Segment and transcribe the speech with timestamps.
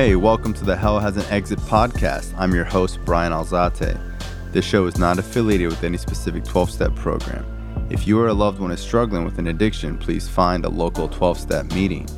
[0.00, 2.32] Hey, welcome to the Hell Has an Exit podcast.
[2.38, 4.00] I'm your host, Bryan Alzate.
[4.50, 7.44] This show is not affiliated with any specific 12 step program.
[7.90, 11.06] If you or a loved one is struggling with an addiction, please find a local
[11.06, 12.08] 12 step meeting.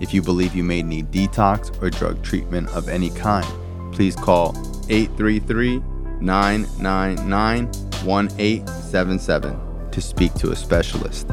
[0.00, 3.46] If you believe you may need detox or drug treatment of any kind,
[3.94, 4.56] please call
[4.88, 5.80] 833
[6.20, 7.66] 999
[8.04, 11.28] 1877 to speak to a specialist.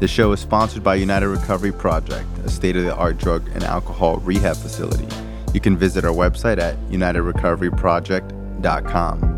[0.00, 3.64] The show is sponsored by United Recovery Project, a state of the art drug and
[3.64, 5.08] alcohol rehab facility.
[5.52, 9.36] You can visit our website at unitedrecoveryproject.com.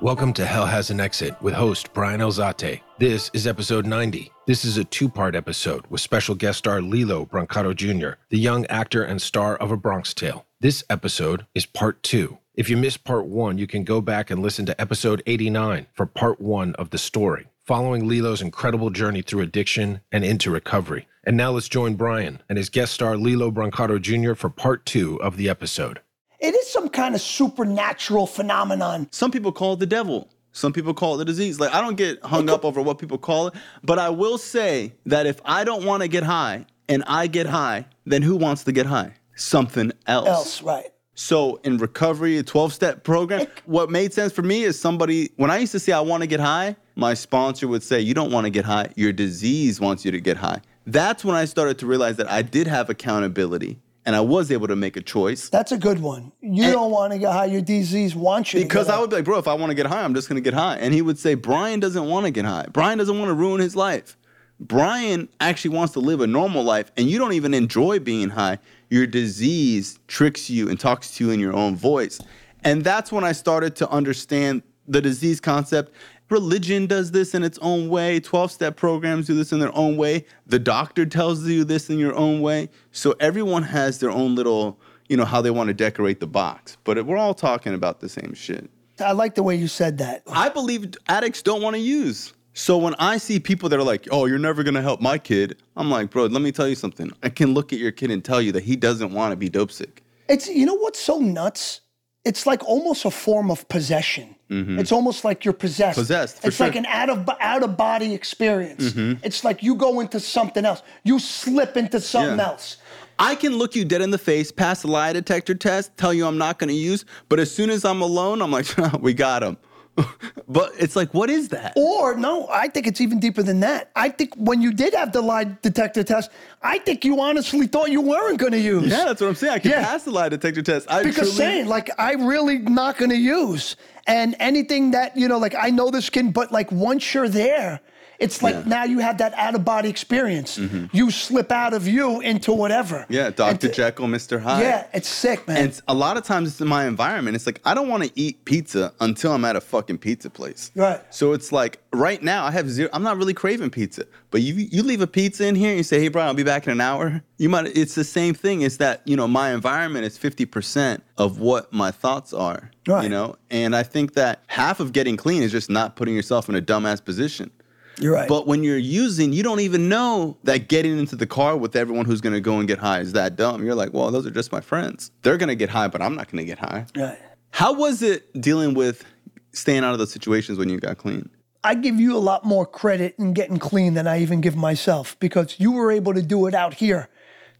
[0.00, 2.80] Welcome to Hell Has an Exit with host Bryan Alzate.
[2.98, 4.32] This is episode 90.
[4.46, 8.66] This is a two part episode with special guest star Lillo Brancato Jr., the young
[8.66, 10.44] actor and star of A Bronx Tale.
[10.60, 12.38] This episode is part two.
[12.54, 16.06] If you missed part one, you can go back and listen to episode 89 for
[16.06, 21.06] part one of the story, following Lillo's incredible journey through addiction and into recovery.
[21.24, 24.34] And now let's join Bryan and his guest star Lillo Brancato Jr.
[24.34, 26.00] for part two of the episode.
[26.40, 29.06] It is some kind of supernatural phenomenon.
[29.12, 30.28] Some people call it the devil.
[30.50, 31.60] Some people call it the disease.
[31.60, 34.94] Like I don't get hung up over what people call it, but I will say
[35.06, 38.64] that if I don't want to get high and I get high, then who wants
[38.64, 39.14] to get high?
[39.36, 40.28] Something else.
[40.28, 40.92] Else, right.
[41.14, 45.50] So in recovery, a 12 step program, what made sense for me is somebody, when
[45.50, 48.32] I used to say I want to get high, my sponsor would say, You don't
[48.32, 48.90] want to get high.
[48.96, 50.60] Your disease wants you to get high.
[50.86, 54.66] That's when I started to realize that I did have accountability and I was able
[54.66, 55.48] to make a choice.
[55.48, 56.32] That's a good one.
[56.40, 57.44] You And- don't want to get high.
[57.44, 59.74] Your disease wants you to Because I would be like, bro, if I want to
[59.74, 60.76] get high, I'm just going to get high.
[60.76, 62.66] And he would say, Bryan doesn't want to get high.
[62.72, 64.16] Bryan doesn't want to ruin his life.
[64.58, 68.58] Bryan actually wants to live a normal life, and you don't even enjoy being high.
[68.90, 72.20] Your disease tricks you and talks to you in your own voice.
[72.62, 75.92] And that's when I started to understand the disease concept.
[76.32, 78.18] Religion does this in its own way.
[78.18, 80.24] 12 step programs do this in their own way.
[80.46, 82.70] The doctor tells you this in your own way.
[82.90, 84.80] So everyone has their own little,
[85.10, 86.78] you know, how they want to decorate the box.
[86.84, 88.70] But we're all talking about the same shit.
[88.98, 90.22] I like the way you said that.
[90.26, 92.32] I believe addicts don't want to use.
[92.54, 95.56] So when I see people that are like, "Oh, you're never gonna help my kid,"
[95.76, 97.10] I'm like, "Bro, let me tell you something.
[97.22, 99.50] I can look at your kid and tell you that he doesn't want to be
[99.50, 101.80] dope sick." It's you know what's so nuts?
[102.24, 104.36] It's like almost a form of possession.
[104.78, 105.96] It's almost like you're possessed.
[105.96, 106.02] Mm-hmm.
[106.02, 106.66] Possessed, it's sure.
[106.66, 106.76] Mm-hmm.
[106.76, 108.94] like an out of out of body experience.
[109.24, 110.82] It's like you go into something else.
[111.04, 112.46] You slip into something Yeah.
[112.48, 112.76] else.
[113.18, 116.26] I can look you dead in the face, pass a lie detector test, tell you
[116.26, 118.66] I'm not gonna use, but as soon as I'm alone, I'm like,
[119.00, 119.56] "We got him."
[120.48, 121.74] but it's like, what is that?
[121.76, 123.90] Or no, I think it's even deeper than that.
[123.94, 126.30] I think when you did have the lie detector test,
[126.62, 128.90] I think you honestly thought you weren't going to use.
[128.90, 129.52] Yeah, that's what I'm saying.
[129.52, 129.84] I can Yeah.
[129.84, 130.90] pass the lie detector test.
[130.90, 133.76] I because truly- saying like I really not going to use
[134.06, 137.80] and anything that you know like I know this can but like once you're there
[138.22, 138.60] it's like Yeah.
[138.60, 138.68] Mm-hmm.
[138.76, 140.50] now you have that out of body experience
[140.92, 143.68] you slip out of you into whatever yeah, Dr.
[143.68, 144.40] t- Jekyll, Mr.
[144.40, 144.62] Hyde.
[144.62, 147.34] yeah it's sick man And it's- a lot of times it's in my environment.
[147.36, 150.70] It's like I don't want to eat pizza until I'm at a fucking pizza place.
[150.74, 151.00] Right.
[151.10, 152.88] So it's like right now I have zero.
[152.92, 155.82] I'm not really craving pizza, but you you leave a pizza in here and you
[155.92, 157.76] say, "Hey, Bryan, I'll be back in an hour." You might.
[157.76, 158.62] It's the same thing.
[158.62, 162.70] Is that you know my environment is 50 percent of what my thoughts are.
[162.86, 163.04] Right.
[163.04, 166.48] You know, and I think that half of getting clean is just not putting yourself
[166.48, 167.50] in a dumbass position.
[167.98, 171.56] You're right But when you're using, you don't even know that getting into the car
[171.56, 173.64] with everyone who's gonna go and get high is that dumb.
[173.64, 175.10] You're like, well, those are just my friends.
[175.22, 176.86] They're gonna get high, but I'm not gonna get high.
[176.96, 177.18] right
[177.50, 179.04] How was it dealing with
[179.52, 181.28] staying out of those situations when you got clean?
[181.64, 185.16] I give you a lot more credit in getting clean than I even give myself
[185.20, 187.08] because you were able to do it out here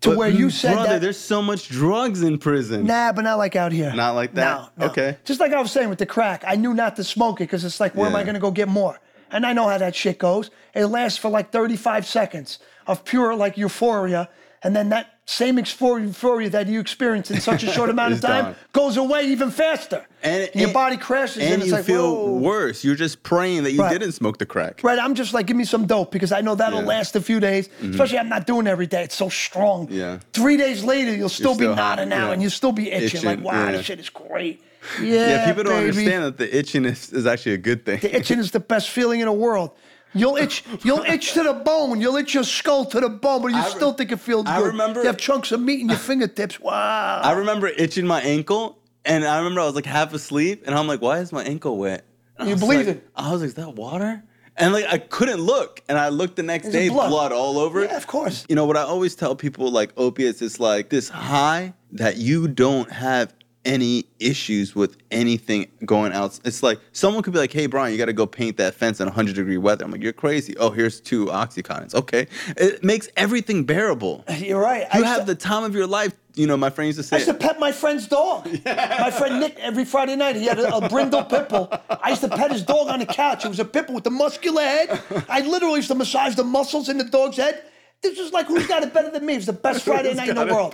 [0.01, 2.85] to But, where you said brother, that there's so much drugs in prison.
[2.87, 3.93] Nah, but not like out here.
[3.95, 4.73] Not like that?
[4.77, 4.91] No, no.
[4.91, 5.19] Okay.
[5.25, 7.65] Just like I was saying with the crack, I knew not to smoke it because
[7.65, 8.99] it's like, where am I going to go get more?
[9.33, 10.51] And I know how that shit goes.
[10.75, 14.29] It lasts for like 35 seconds of pure like euphoria,
[14.63, 18.45] and then that same euphoria that you experience in such a short amount of time
[18.45, 18.57] gone.
[18.73, 20.05] goes away even faster.
[20.23, 22.33] And, your and- body crashes, and, and it's you like, feel whoa.
[22.39, 22.85] worse.
[22.85, 23.93] You're just praying that you Right.
[23.93, 24.81] didn't smoke the crack.
[24.83, 26.81] Right, I'm just like, give me some dope because I know that'll Yeah.
[26.83, 26.89] Mm-hmm.
[26.89, 27.69] last a few days.
[27.83, 29.05] Especially I'm not doing it every day.
[29.05, 29.89] It's so strong.
[29.91, 30.19] Yeah.
[30.33, 32.33] Three days later, you'll still be still hot, nodding out yeah.
[32.33, 33.19] and you'll still be itching.
[33.21, 33.73] Itching, like, wow, yeah.
[33.73, 34.63] this shit is great.
[35.01, 35.89] Yeah, Yeah, people don't baby.
[35.89, 38.01] understand that the itchiness is, actually a good thing.
[38.01, 39.71] The itching is the best feeling in the world.
[40.15, 42.01] You'll itch, you'll itch to the bone.
[42.01, 44.45] You'll itch your skull to the bone, but you I re- still think it feels
[44.47, 44.67] I good.
[44.67, 46.61] remember- you have chunks of meat in your fingertips.
[46.61, 47.21] Wow.
[47.23, 50.87] I remember itching my ankle, and I remember I was like half asleep, and I'm
[50.87, 52.05] like, "Why is my ankle wet?"
[52.39, 53.09] And You believe like- it?
[53.17, 54.23] I was like, "Is that water?"
[54.59, 57.09] And like I couldn't look, and I looked the next day, blood?
[57.09, 57.33] blood?
[57.33, 57.83] all over.
[57.83, 57.91] it.
[57.91, 58.45] Yeah, of course.
[58.51, 62.49] You know what I always tell people like opiates is like this high that you
[62.49, 63.33] don't have
[63.65, 66.39] any issues with anything going out.
[66.45, 69.01] It's like someone could be like, "Hey, Bryan, you got to go paint that fence
[69.01, 71.95] in 100 degree weather." I'm like, "You're crazy." Oh, here's two oxycontins.
[71.95, 72.27] Okay,
[72.57, 74.25] it makes everything bearable.
[74.37, 74.87] You're right.
[74.95, 76.13] You I have the time of your life.
[76.35, 77.17] You know, my friend used to say.
[77.17, 78.47] I used to pet my friend's dog.
[78.65, 81.71] My friend Nick, every Friday night, he had a, a brindle pit bull.
[81.91, 83.45] I used to pet his dog on the couch.
[83.45, 85.03] It was a pit bull with a muscular head.
[85.29, 87.63] I literally used to massage the muscles in the dog's head.
[88.03, 89.35] This was like, who's got it better than me?
[89.37, 90.73] It's the best Friday night in the world.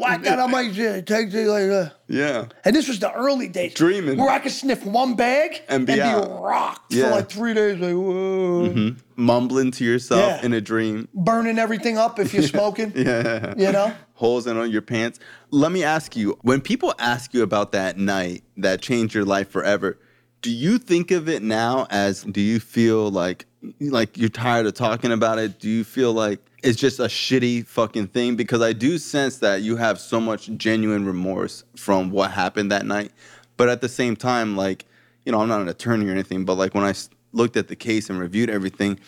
[0.00, 1.06] Whack that on my uh, shit.
[1.06, 1.92] Take it like that.
[2.08, 3.74] "Yeah, And this was the early days.
[3.74, 4.16] Dreaming.
[4.18, 6.42] Where I could sniff one bag And be out.
[6.42, 7.04] rocked Yeah.
[7.04, 7.78] for like three days.
[7.78, 8.68] Like, whoa.
[8.68, 8.98] Mm-hmm.
[9.22, 10.44] mumbling to yourself Yeah.
[10.46, 12.92] in a dream." Burning everything up if you're smoking.
[12.96, 13.54] Yeah.
[13.58, 13.92] You know?
[14.14, 15.18] holes in on your pants.
[15.50, 19.48] Let me ask you, when people ask you about that night that changed your life
[19.50, 19.98] forever,
[20.42, 23.46] do you think of it now as do you feel like
[23.80, 25.58] like you're tired of talking about it?
[25.58, 29.62] Do you feel like it's just a shitty fucking thing because I do sense that
[29.62, 33.12] you have so much genuine remorse from what happened that night.
[33.56, 34.84] But at the same time like,
[35.24, 36.94] you know, I'm not an attorney or anything, but like when I
[37.32, 38.98] looked at the case and reviewed everything,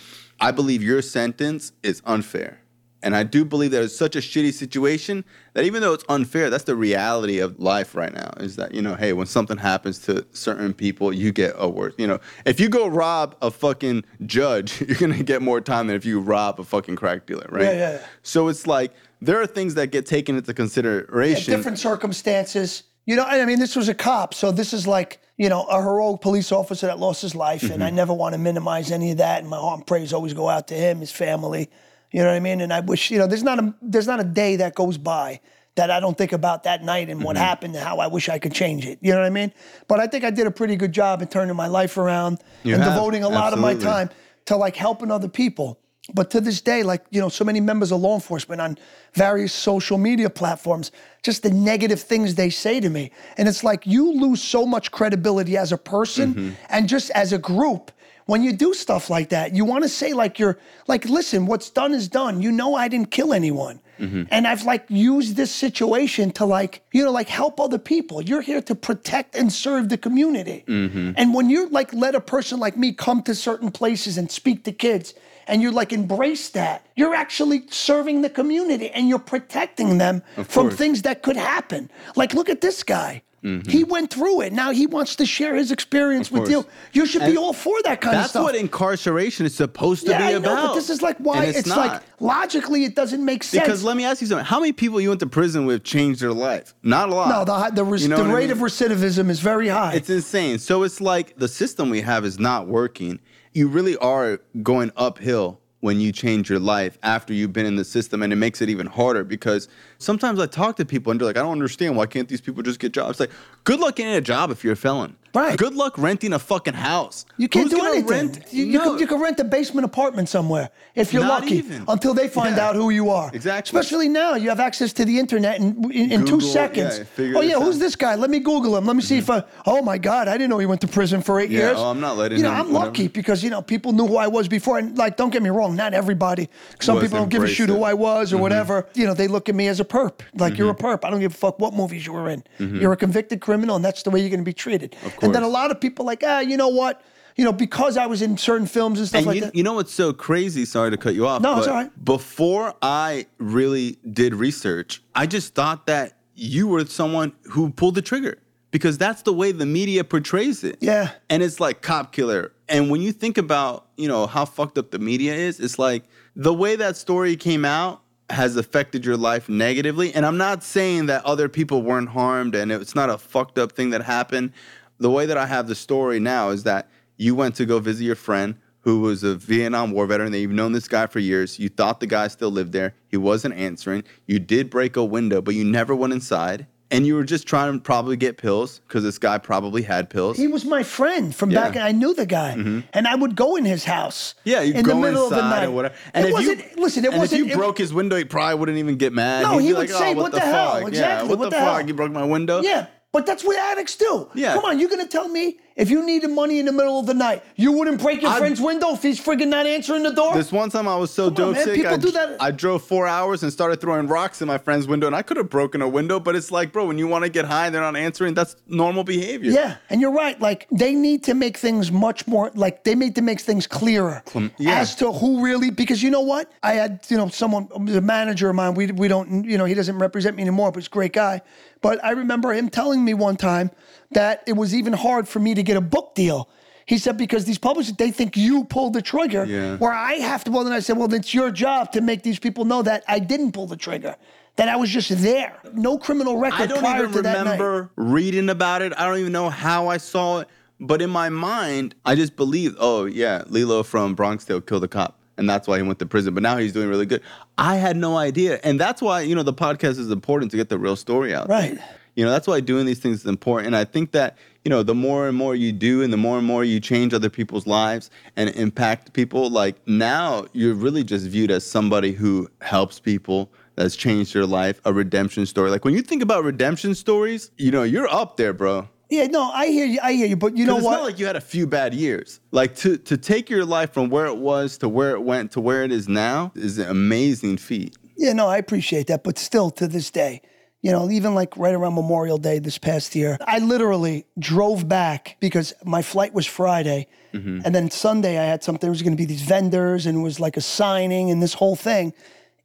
[0.40, 2.61] I believe your sentence is unfair.
[3.04, 6.50] And I do believe that it's such a shitty situation that even though it's unfair,
[6.50, 8.30] that's the reality of life right now.
[8.38, 11.94] Is that, you know, hey, when something happens to certain people, you get a worse.
[11.98, 15.88] You know, if you go rob a fucking judge, you're going to get more time
[15.88, 17.64] than if you rob a fucking crack dealer, right?
[17.64, 18.06] Yeah, yeah.
[18.22, 21.54] So it's like there are things that get taken into consideration.
[21.56, 21.78] different
[22.22, 22.84] circumstances.
[23.04, 25.82] You know, I mean, this was a cop, so this is like, you know, a
[25.82, 27.96] heroic police officer that lost his life, and I Mm-hmm.
[27.96, 29.40] never want to minimize any of that.
[29.40, 31.68] And my heart and prayers always go out to him, his family.
[32.12, 32.60] You know what I mean?
[32.60, 35.40] And I wish, you know, there's not a there's not a day that goes by
[35.74, 37.26] that I don't think about that night and Mm-hmm.
[37.26, 38.98] what happened and how I wish I could change it.
[39.00, 39.52] You know what I mean?
[39.88, 42.74] But I think I did a pretty good job in turning my life around You
[42.74, 44.10] and have, devoting a lot of my time
[44.44, 45.78] to like helping other people.
[46.12, 48.76] But to this day, like, you know, so many members of law enforcement on
[49.14, 50.90] various social media platforms,
[51.22, 53.12] just the negative things they say to me.
[53.38, 56.50] And it's like you lose so much credibility as a person Mm-hmm.
[56.68, 57.92] and just as a group
[58.26, 59.54] when you do stuff like that.
[59.54, 62.42] You want to say, like, you're like, listen, what's done is done.
[62.42, 63.80] You know, I didn't kill anyone.
[63.98, 64.24] Mm-hmm.
[64.30, 68.20] And I've like used this situation to like, you know, like help other people.
[68.20, 70.64] You're here to protect and serve the community.
[70.66, 71.12] Mm-hmm.
[71.16, 74.64] And when you like let a person like me come to certain places and speak
[74.64, 75.14] to kids
[75.46, 80.70] and you like embrace that, you're actually serving the community and you're protecting them from
[80.70, 81.90] things that could happen.
[82.16, 83.22] Like, look at this guy.
[83.42, 83.90] He mm-hmm.
[83.90, 84.52] went through it.
[84.52, 86.64] Now he wants to share his experience with you.
[86.92, 88.44] You should And be all for that kind of stuff.
[88.44, 90.54] That's what incarceration is supposed to yeah, be I about.
[90.54, 93.64] know, but this is like why And it's, it's, like logically it doesn't make sense.
[93.64, 94.44] Because let me ask you something.
[94.44, 96.72] How many people you went to prison with changed their life?
[96.84, 97.30] Not a lot.
[97.30, 98.52] no, the, the, res- You know the what I rate mean?
[98.52, 99.94] of recidivism is very high.
[99.94, 100.60] It's insane.
[100.60, 103.18] So it's like the system we have is not working.
[103.52, 107.84] You really are going uphill when you change your life after you've been in the
[107.84, 109.68] system, and it makes it even harder because
[110.02, 111.96] sometimes I talk to people and they're like, I don't understand.
[111.96, 113.20] Why can't these people just get jobs?
[113.20, 113.30] Like,
[113.64, 115.16] good luck getting a job if you're a felon.
[115.34, 115.56] Right.
[115.56, 117.24] Good luck renting a fucking house.
[117.38, 118.06] You can't Who's do anything.
[118.06, 118.44] Rent?
[118.52, 118.84] you, you, No.
[118.90, 121.84] can, you can rent a basement apartment somewhere if you're Not lucky even.
[121.88, 122.68] until they find Yeah.
[122.68, 123.30] out who you are.
[123.32, 123.80] Exactly.
[123.80, 127.00] Especially now, you have access to the internet in, in, in two seconds.
[127.16, 127.80] yeah, oh, yeah, who's out.
[127.80, 128.14] this guy?
[128.14, 128.84] Let me Google him.
[128.84, 131.22] Let me see if I, oh my God, I didn't know he went to prison
[131.22, 131.78] for eight Yeah, years.
[131.78, 132.86] oh, I'm not letting You know, him, I'm whatever.
[132.88, 134.76] lucky because, you know, people knew who I was before.
[134.76, 136.50] And, like, don't get me wrong, not everybody.
[136.80, 137.76] Some Was people don't give a embrace shit who.
[137.76, 137.84] Mm-hmm.
[137.84, 138.86] I was or whatever.
[138.92, 140.20] You know, they look at me as a perp.
[140.34, 141.04] Like, you're a perp.
[141.04, 142.42] I don't give a fuck what movies you were in.
[142.58, 144.96] You're a convicted criminal, and that's the way you're going to be treated.
[145.22, 145.52] And then a Mm-hmm.
[145.52, 147.02] lot of people like, ah, you know what?
[147.36, 149.54] You know, because I was in certain films and stuff And like you, that.
[149.54, 150.64] you know what's so crazy?
[150.66, 151.40] Sorry to cut you off.
[151.42, 152.04] No, it's all right.
[152.04, 158.02] Before I really did research, I just thought that you were someone who pulled the
[158.02, 158.36] trigger
[158.70, 160.76] because that's the way the media portrays it.
[160.80, 161.10] Yeah.
[161.30, 162.52] And it's like cop killer.
[162.68, 166.04] And when you think about, you know, how fucked up the media is, it's like
[166.36, 168.02] the way that story came out
[168.32, 170.14] has affected your life negatively.
[170.14, 173.72] And I'm not saying that other people weren't harmed and it's not a fucked up
[173.72, 174.52] thing that happened.
[174.98, 178.04] The way that I have the story now is that you went to go visit
[178.04, 180.32] your friend who was a Vietnam War veteran.
[180.32, 181.58] that You've known this guy for years.
[181.58, 182.94] You thought the guy still lived there.
[183.06, 184.04] He wasn't answering.
[184.26, 186.66] You did break a window, but you never went inside.
[186.92, 190.36] And you were just trying to probably get pills because this guy probably had pills.
[190.36, 191.64] He was my friend from Yeah.
[191.64, 191.72] Mm-hmm.
[191.74, 191.82] back.
[191.82, 194.34] I knew the guy, and I would go in his house.
[194.44, 195.94] Yeah, you in go the middle inside of the night or whatever.
[196.14, 196.58] And it if wasn't.
[196.58, 197.40] you, listen, it wasn't.
[197.42, 199.42] If you it- broke his window, he probably wouldn't even get mad.
[199.42, 200.72] No, He'd he be would like, say, oh, "What the hell?
[200.80, 200.88] fuck?
[200.88, 201.78] Exactly, Yeah, what, what the, the fuck?
[201.78, 202.60] hell?" You broke my window.
[202.62, 204.28] Yeah, but that's what addicts do.
[204.34, 204.54] Yeah.
[204.54, 207.14] Come on, you're gonna tell me If you needed money in the middle of the
[207.14, 210.34] night, you wouldn't break your I- friend's window if he's friggin' not answering the door.
[210.34, 213.42] This one time I was so Come dope sick, I, do I drove four hours
[213.42, 216.20] and started throwing rocks in my friend's window, and I could have broken a window,
[216.20, 218.56] but it's like, bro, when you want to get high and they're not answering, that's
[218.66, 219.50] normal behavior.
[219.50, 220.38] Yeah, and you're right.
[220.40, 224.22] Like they need to make things much more like they need to make things clearer
[224.58, 224.80] yeah.
[224.80, 225.70] as to who really.
[225.70, 228.74] Because you know what, I had you know someone, the manager of mine.
[228.74, 231.40] We we don't you know he doesn't represent me anymore, but he's a great guy.
[231.80, 233.70] But I remember him telling me one time
[234.12, 236.48] that it was even hard for me to get a book deal.
[236.86, 239.76] He said because these publishers they think you pulled the trigger, Yeah.
[239.76, 240.50] where I have to.
[240.50, 243.18] Well, then I said, well, it's your job to make these people know that I
[243.20, 244.16] didn't pull the trigger,
[244.56, 248.48] that I was just there, no criminal record I don't prior even to remember reading
[248.50, 248.92] about it.
[248.98, 250.48] I don't even know how I saw it.
[250.80, 254.88] But in my mind, I just believed, oh, yeah, Lillo from Bronx Tale killed a
[254.88, 255.16] cop.
[255.38, 256.34] And that's why he went to prison.
[256.34, 257.22] But now he's doing really good.
[257.56, 258.58] I had no idea.
[258.64, 261.46] And that's why, you know, the podcast is important to get the real story out.
[261.46, 261.56] there.
[261.56, 261.78] Right.
[262.16, 263.68] You know, that's why doing these things is important.
[263.68, 266.38] And I think that, you know, the more and more you do and the more
[266.38, 271.26] and more you change other people's lives and impact people, like now you're really just
[271.26, 275.70] viewed as somebody who helps people, that's changed their life, a redemption story.
[275.70, 278.88] Like when you think about redemption stories, you know, you're up there, bro.
[279.10, 279.98] Yeah, no, I hear you.
[280.02, 280.36] I hear you.
[280.36, 280.92] But you know it's what?
[280.92, 282.40] not like you had a few bad years.
[282.50, 285.60] Like to to take your life from where it was to where it went to
[285.60, 287.96] where it is now is an amazing feat.
[288.16, 289.22] yeah, no, I appreciate that.
[289.22, 290.40] But still, to this day,
[290.82, 295.36] you know, even like right around Memorial Day this past year, I literally drove back
[295.38, 297.06] because my flight was Friday.
[297.32, 297.60] Mm-hmm.
[297.64, 298.80] And then Sunday, I had something.
[298.80, 301.54] There was going to be these vendors and it was like a signing and this
[301.54, 302.12] whole thing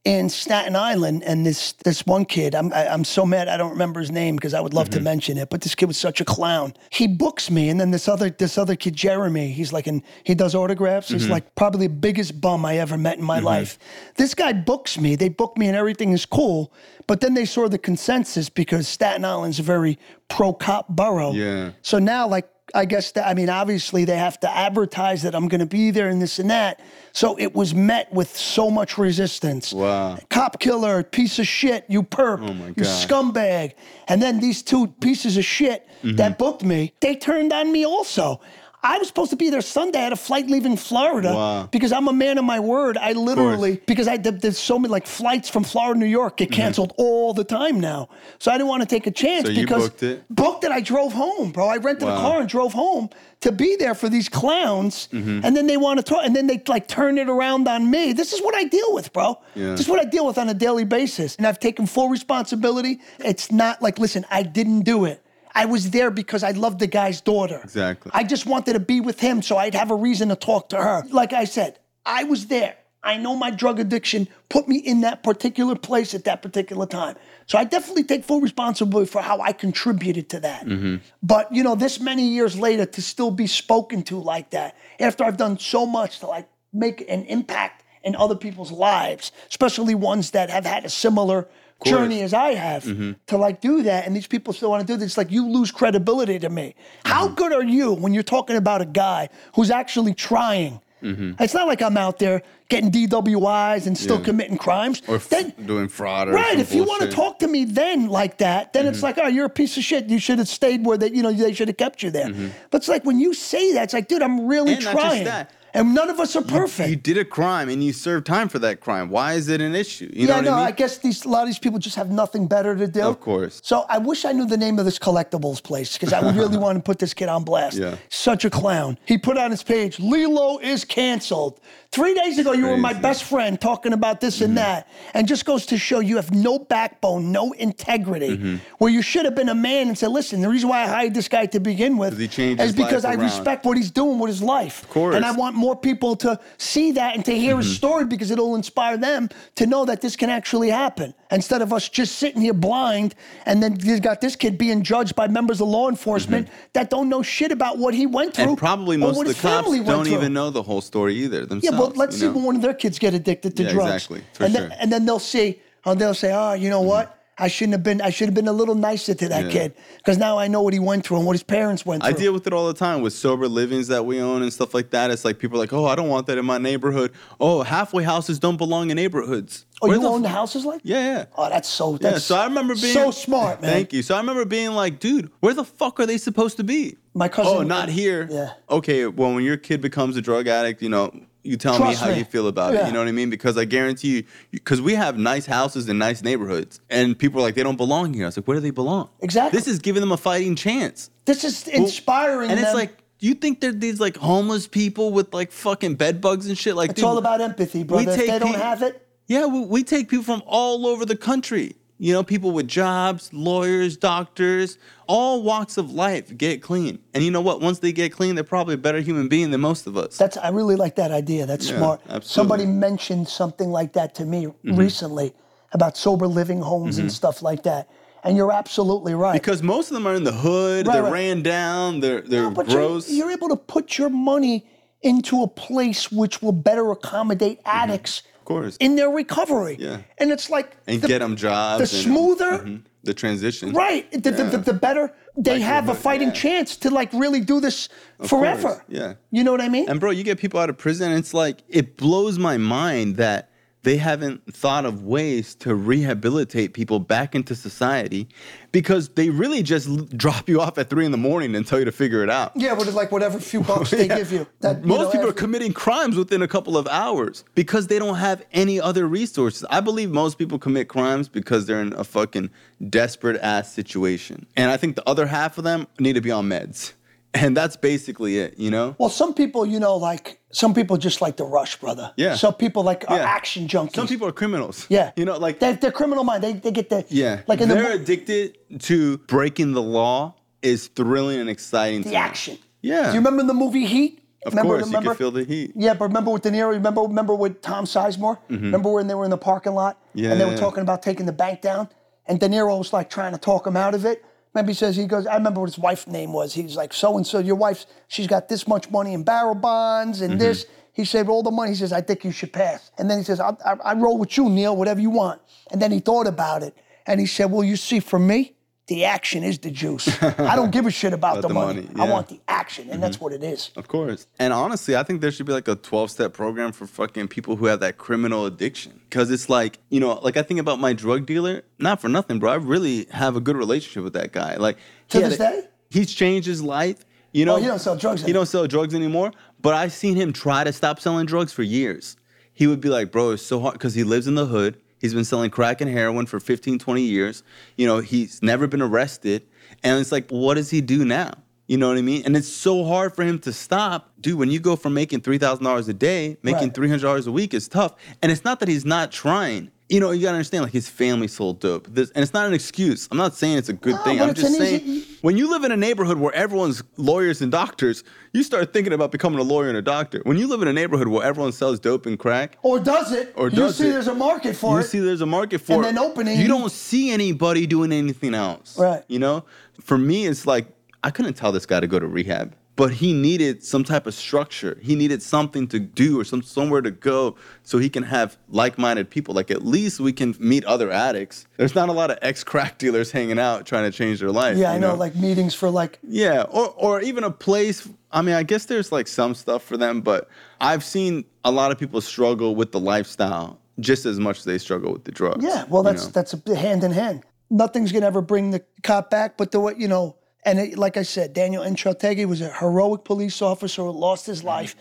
[0.08, 1.24] in Staten Island.
[1.24, 4.36] And this this one kid, I'm I, I'm so mad I don't remember his name
[4.36, 5.04] because I would love to mm-hmm.
[5.04, 5.50] mention it.
[5.50, 6.74] But this kid was such a clown.
[6.90, 10.34] He books me, and then this other this other kid, Jeremy, he's like and he
[10.34, 11.10] does autographs.
[11.10, 11.34] He's mm-hmm.
[11.34, 13.46] like probably the biggest bum I ever met in my mm-hmm.
[13.46, 13.80] life.
[14.16, 15.16] This guy books me.
[15.16, 16.72] They book me, and everything is cool.
[17.06, 19.98] But then they saw the consensus because Staten Island's a very
[20.30, 21.32] pro cop borough.
[21.32, 21.72] Yeah.
[21.82, 25.48] So now, like, I guess that, I mean, obviously they have to advertise that I'm
[25.48, 26.82] going to be there and this and that.
[27.14, 29.74] So it was met with so much resistance.
[29.74, 30.20] Wow.
[30.30, 33.74] Cop killer, piece of shit, you perp, Oh my you scumbag.
[34.08, 36.18] And then these two pieces of shit Mm-hmm.
[36.18, 38.40] that booked me, they turned on me also.
[38.84, 40.00] I was supposed to be there Sunday.
[40.00, 41.68] I had a flight leaving Florida Wow.
[41.72, 42.96] because I'm a man of my word.
[42.96, 46.52] I literally because I there's so many like flights from Florida, to New York get
[46.52, 48.08] canceled all the time now.
[48.40, 49.56] So I didn't want to take a chance Mm-hmm.
[49.56, 50.24] So you because booked it?
[50.30, 50.72] booked it.
[50.72, 51.68] I drove home, bro.
[51.68, 53.10] I rented a car and drove home
[53.42, 55.42] to be there for these clowns, Mm-hmm.
[55.44, 58.14] and then they want to talk, and then they like turn it around on me.
[58.14, 59.40] This is what I deal with, bro.
[59.56, 59.72] Yeah.
[59.72, 63.02] This is what I deal with on a daily basis, and I've taken full responsibility.
[63.20, 65.24] It's not like, listen, I didn't do it.
[65.58, 67.60] I was there because I loved the guy's daughter.
[67.64, 68.12] Exactly.
[68.14, 70.78] I just wanted to be with him so I'd have a reason to talk to
[70.78, 71.04] her.
[71.10, 72.76] Like I said, I was there.
[73.04, 77.16] I know my drug addiction put me in that particular place at that particular time.
[77.48, 80.66] So I definitely take full responsibility for how I contributed to that.
[80.66, 80.98] Mm-hmm.
[81.24, 85.24] But, you know, this many years later to still be spoken to like that, after
[85.24, 90.32] I've done so much to like make an impact in other people's lives, especially ones
[90.32, 91.48] that have had a similar
[91.86, 93.14] journey as I have mm-hmm.
[93.28, 95.08] to like do that, and these people still want to do this.
[95.08, 96.76] It's like you lose credibility to me.
[97.06, 97.36] How mm-hmm.
[97.36, 100.82] good are you when you're talking about a guy who's actually trying?
[101.04, 101.42] Mm-hmm.
[101.42, 104.26] It's not like I'm out there getting DWIs and still Yeah.
[104.26, 105.02] committing crimes.
[105.08, 106.60] Or f- Then- doing fraud or Right.
[106.60, 109.46] If you want to talk to me then like that, then it's like, oh, you're
[109.46, 110.10] a piece of shit.
[110.10, 112.32] You should have stayed where they, you know, they should have kept you there.
[112.72, 115.06] But it's like when you say that, it's like, dude, I'm really And not just
[115.06, 115.24] trying.
[115.26, 115.52] that.
[115.78, 116.90] And none of us are perfect.
[116.90, 119.10] You did a crime and you served time for that crime.
[119.10, 120.10] Why is it an issue?
[120.14, 120.76] You yeah, know no, what I I mean?
[120.76, 123.02] guess these a lot of these people just have nothing better to do.
[123.02, 123.62] Of course.
[123.64, 126.78] So I wish I knew the name of this collectibles place because I really want
[126.78, 127.78] to put this kid on blast.
[127.78, 127.96] Yeah.
[128.10, 128.98] Such a clown.
[129.06, 131.60] He put on his page, Lillo is canceled.
[131.92, 134.44] Three days ago, you were my best friend talking about this Mm-hmm.
[134.46, 134.88] and that.
[135.14, 138.56] And just goes to show you have no backbone, no integrity, Mm-hmm.
[138.78, 141.14] where you should have been a man and said, listen, the reason why I hired
[141.14, 143.20] this guy to begin with is because I around.
[143.24, 144.84] respect what he's doing with his life.
[144.84, 145.16] Of course.
[145.16, 147.62] And I want more people to see that and to hear Mm-hmm.
[147.62, 151.14] his story because it'll inspire them to know that this can actually happen.
[151.32, 155.16] Instead of us just sitting here blind and then you got this kid being judged
[155.16, 158.44] by members of law enforcement that don't know shit about what he went through.
[158.44, 158.50] Mm-hmm.
[158.52, 160.14] And probably most of the cops don't through.
[160.16, 162.34] even know the whole story either Yeah, but let's you see know?
[162.34, 163.94] when one of their kids get addicted to Yeah, drugs.
[163.94, 164.62] exactly, for and sure.
[164.64, 164.70] Mm-hmm.
[164.70, 167.17] then and then they'll see, oh, they'll say, oh, you know what?
[167.40, 168.02] I shouldn't have been.
[168.02, 169.52] I should have been a little nicer to that Yeah.
[169.52, 172.10] kid because now I know what he went through and what his parents went through.
[172.10, 174.74] I deal with it all the time with sober livings that we own and stuff
[174.74, 175.12] like that.
[175.12, 177.12] It's like people are like, oh, I don't want that in my neighborhood.
[177.40, 179.66] Oh, halfway houses don't belong in neighborhoods.
[179.84, 180.82] oh, Where you the own f- the houses like?
[180.84, 181.26] Yeah, yeah.
[181.38, 181.98] Oh, that's so.
[182.02, 183.72] Yeah, so I remember being so smart, man.
[183.72, 184.02] Thank you.
[184.02, 186.98] So I remember being like, dude, where the fuck are they supposed to be?
[187.14, 188.28] My cousin- Oh, not here.
[188.32, 188.54] Yeah.
[188.70, 189.06] Okay.
[189.06, 191.12] Well, when your kid becomes a drug addict, you know,
[191.44, 192.20] you tell Trust me how me.
[192.20, 192.86] you feel about it.
[192.88, 193.30] You know what I mean?
[193.30, 197.44] Because I guarantee you, because we have nice houses and nice neighborhoods, and people are
[197.44, 198.26] like, they don't belong here.
[198.26, 199.10] I was like, where do they belong?
[199.22, 199.58] Exactly.
[199.58, 201.10] This is giving them a fighting chance.
[201.26, 202.50] This is Well, inspiring.
[202.52, 202.76] and it's them.
[202.78, 206.76] like, you think they're these like homeless people with like fucking bed bugs and shit?
[206.76, 208.12] Like, it's dude, all about empathy, brother.
[208.12, 211.06] If take they don't pe- have it, Yeah, we, we take people from all over
[211.06, 211.76] the country.
[212.00, 214.78] You know, people with jobs, lawyers, doctors,
[215.08, 217.00] all walks of life get clean.
[217.16, 217.60] And you know what?
[217.60, 220.16] Once they get clean, they're probably a better human being than most of us.
[220.18, 221.46] That's I really like that idea.
[221.48, 222.02] That's Yeah, smart.
[222.02, 222.20] absolutely.
[222.20, 222.28] Mm-hmm.
[222.28, 225.34] Somebody mentioned something like that to me recently
[225.74, 227.90] about sober living homes and stuff like that.
[228.24, 229.34] And you're absolutely right.
[229.34, 231.12] because most of them are in the hood, Right, they're right.
[231.14, 233.10] ran down, they're they're No, but you're, gross.
[233.10, 234.66] you're able to put your money
[235.02, 238.76] into a place which will better accommodate addicts of course.
[238.86, 239.76] in their recovery.
[239.80, 239.98] Yeah.
[240.20, 241.78] And it's like and the, get them jobs.
[241.92, 242.82] the and- smoother- Mhm.
[243.04, 243.74] the transition.
[243.74, 245.06] right, the, the, the, the better
[245.50, 246.34] they have a Likelihood, fighting yeah.
[246.46, 247.90] chance to like really do this
[248.26, 248.84] forever.
[248.90, 249.14] yeah.
[249.36, 249.88] You know what I mean?
[249.90, 253.18] And bro, you get people out of prison, and it's like it blows my mind
[253.18, 253.52] that
[253.84, 258.28] they haven't thought of ways to rehabilitate people back into society
[258.72, 261.80] because they really just l- drop you off at three in the morning and tell
[261.80, 262.52] you to figure it out.
[262.56, 264.46] yeah, but it's like whatever few bucks they give you.
[264.60, 268.00] That, you Most know, people are committing crimes within a couple of hours because they
[268.00, 269.64] don't have any other resources.
[269.70, 272.50] I believe most people commit crimes because they're in a fucking
[272.90, 274.46] desperate ass situation.
[274.58, 276.94] And I think the other half of them need to be on meds.
[277.38, 278.96] And that's basically it, you know?
[278.98, 282.12] Well, some people, you know, like some people just like the rush, brother.
[282.18, 282.36] Yeah.
[282.36, 283.24] Some people like are Yeah.
[283.26, 283.96] action junkies.
[283.96, 284.86] Some people are criminals.
[284.90, 285.12] yeah.
[285.16, 286.44] You know, like they, they're criminal mind.
[286.44, 287.42] They, they get the Yeah.
[287.48, 292.16] Like in they're the addicted to breaking the law is thrilling and exciting to the
[292.16, 292.58] action.
[292.82, 293.08] Yeah.
[293.08, 294.24] Do you remember the movie Heat?
[294.46, 295.06] Of remember, course, remember?
[295.06, 295.72] you can feel the heat.
[295.76, 296.70] Yeah, but remember with De Niro?
[296.70, 298.38] Remember, remember with Tom Sizemore?
[298.50, 298.66] Mm-hmm.
[298.66, 301.26] Remember when they were in the parking lot Yeah, and they were talking about taking
[301.26, 301.90] the bank down,
[302.28, 304.24] and De Niro was like trying to talk him out of it.
[304.58, 305.28] Remember, he says he goes.
[305.28, 306.52] I remember what his wife's name was.
[306.52, 310.20] He's like, so and so, your wife's she's got this much money in bearer bonds
[310.22, 310.32] Mm-hmm.
[310.32, 310.66] and this.
[310.94, 311.70] He saved all the money.
[311.70, 312.90] He says, I think you should pass.
[312.98, 315.40] And then he says, I, I, I roll with you, Neil, whatever you want.
[315.72, 318.54] And then he thought about it, and he said, Well, you see, for me.
[318.88, 320.08] The action is the juice.
[320.24, 321.82] I don't give a shit about, the, the money.
[321.82, 323.26] money, I want the action, and that's mm-hmm.
[323.26, 323.72] what it is.
[323.76, 324.28] Of course.
[324.40, 327.58] And honestly, I think there should be like a 12 step program for fucking people
[327.58, 329.02] who have that criminal addiction.
[329.10, 332.40] Cause it's like, you know, like I think about my drug dealer, not for nothing,
[332.40, 332.52] bro.
[332.52, 334.56] I really have a good relationship with that guy.
[334.56, 334.78] Like,
[335.10, 335.64] To this day?
[335.90, 337.04] He's changed his life.
[337.34, 338.40] You oh, know, Oh, he don't sell drugs He anymore.
[338.40, 339.32] don't sell drugs anymore.
[339.62, 342.16] But I've seen him try to stop selling drugs for years.
[342.54, 344.82] He would be like, bro, it's so hard because he lives in the hood.
[345.00, 347.44] He's been selling crack and heroin for 15, 20 years.
[347.76, 349.48] You know, he's never been arrested.
[349.84, 351.32] And it's like, what does he do now?
[351.68, 352.24] You know what I mean?
[352.26, 354.12] And it's so hard for him to stop.
[354.22, 356.74] Dude, when you go from making $3,000 a day, making Right.
[356.74, 357.94] $300 a week is tough.
[358.22, 359.72] And it's not that he's not trying.
[359.90, 361.88] You know, you gotta understand, like his family sold dope.
[361.94, 363.08] This, and it's not an excuse.
[363.12, 364.22] I'm not saying it's a good No, thing.
[364.22, 368.04] I'm just saying, easy- when you live in a neighborhood where everyone's lawyers and doctors,
[368.34, 370.22] you start thinking about becoming a lawyer and a doctor.
[370.24, 373.32] When you live in a neighborhood where everyone sells dope and crack, Or does it?
[373.38, 373.94] Or does you see it.
[373.94, 374.90] there's a market for you it.
[374.90, 375.86] see there's a market for And it.
[375.86, 378.78] then opening- You don't see anybody doing anything else.
[378.78, 379.04] Right.
[379.08, 379.46] You know?
[379.82, 380.68] For me, it's like
[381.04, 382.56] I couldn't tell this guy to go to rehab.
[382.76, 384.78] But he needed some type of structure.
[384.84, 389.10] He needed something to do or some somewhere to go so he can have like-minded
[389.10, 389.34] people.
[389.34, 391.48] Like at least we can meet other addicts.
[391.58, 394.58] There's not a lot of ex-crack dealers hanging out trying to change their life.
[394.58, 397.90] yeah, I you know, like meetings for like yeah, or or even a place.
[398.12, 400.30] I mean, I guess there's like some stuff for them, but
[400.62, 404.60] I've seen a lot of people struggle with the lifestyle just as much as they
[404.60, 405.44] struggle with the drugs.
[405.44, 405.66] yeah.
[405.68, 406.12] Well, you that's know?
[406.12, 407.24] that's a hand in hand.
[407.50, 410.16] Nothing's gonna ever bring the cop back, but the what you know.
[410.48, 414.40] And it, like I said, Daniel Enchautegui was a heroic police officer who lost his
[414.40, 414.48] mm-hmm.
[414.48, 414.76] life,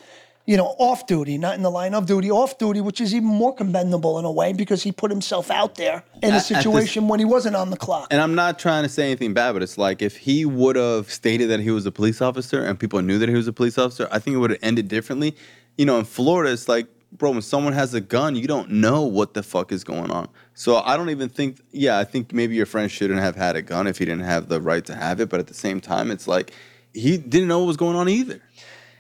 [0.47, 3.29] you know, off duty, not in the line of duty, off duty, which is even
[3.29, 6.35] more commendable in a way because he put himself out there in a At- at
[6.35, 8.07] this- situation when he wasn't on the clock.
[8.13, 11.11] And I'm not trying to say anything bad, but it's like if he would have
[11.11, 13.77] stated that he was a police officer and people knew that he was a police
[13.77, 15.35] officer, I think it would have ended differently.
[15.77, 16.87] You know, in Florida, it's like,
[17.19, 20.29] bro, when someone has a gun, you don't know what the fuck is going on.
[20.55, 23.63] So I don't even think, yeah, I think maybe your friend shouldn't have had a
[23.63, 25.29] gun if he didn't have the right to have it.
[25.29, 26.53] But at the same time, it's like
[26.95, 28.41] he didn't know what was going on either.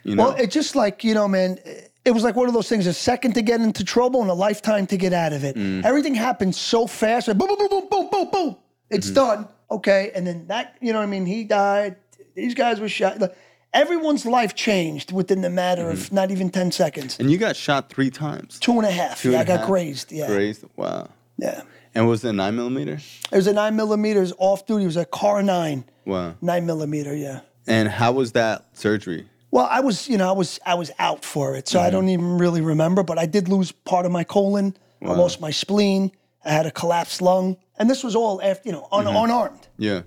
[0.04, 0.24] You know?
[0.28, 1.58] Well, it's just like, you know, man,
[2.04, 4.34] it was like one of those things a second to get into trouble and a
[4.34, 5.56] lifetime to get out of it.
[5.56, 5.84] Mm.
[5.84, 7.26] Everything happened so fast.
[7.28, 8.56] Like, boom, boom, boom, boom, boom, boom, boom.
[8.90, 9.14] It's Mm-hmm.
[9.14, 9.48] done.
[9.70, 10.12] Okay.
[10.14, 11.26] And then that, you know what I mean?
[11.26, 11.96] He died.
[12.34, 13.18] These guys were shot.
[13.18, 13.36] Like,
[13.80, 15.92] everyone's life changed within the matter Mm-hmm.
[15.92, 17.18] of not even 10 seconds.
[17.20, 18.58] and you got shot three times.
[18.58, 19.20] Two and a half.
[19.22, 19.66] Two yeah, I got half.
[19.68, 20.10] grazed.
[20.12, 20.26] Yeah.
[20.26, 20.64] Grazed?
[20.76, 21.08] Wow.
[21.38, 21.62] Yeah.
[21.94, 22.94] And was it nine millimeter?
[23.32, 24.84] It was a nine millimeters off duty.
[24.84, 26.34] It was a car nine, Wow.
[26.42, 27.14] nine millimeter.
[27.14, 27.40] Yeah.
[27.66, 29.26] And how was that surgery?
[29.50, 31.72] Well, I was, you know, I was, I was out for it, Mm-hmm.
[31.78, 33.02] so I don't even really remember.
[33.02, 34.76] But I did lose part of my colon.
[35.02, 36.10] I lost my spleen.
[36.44, 39.66] I had a collapsed lung, and this was all after, you know, un- unarmed.
[39.78, 40.02] Yeah,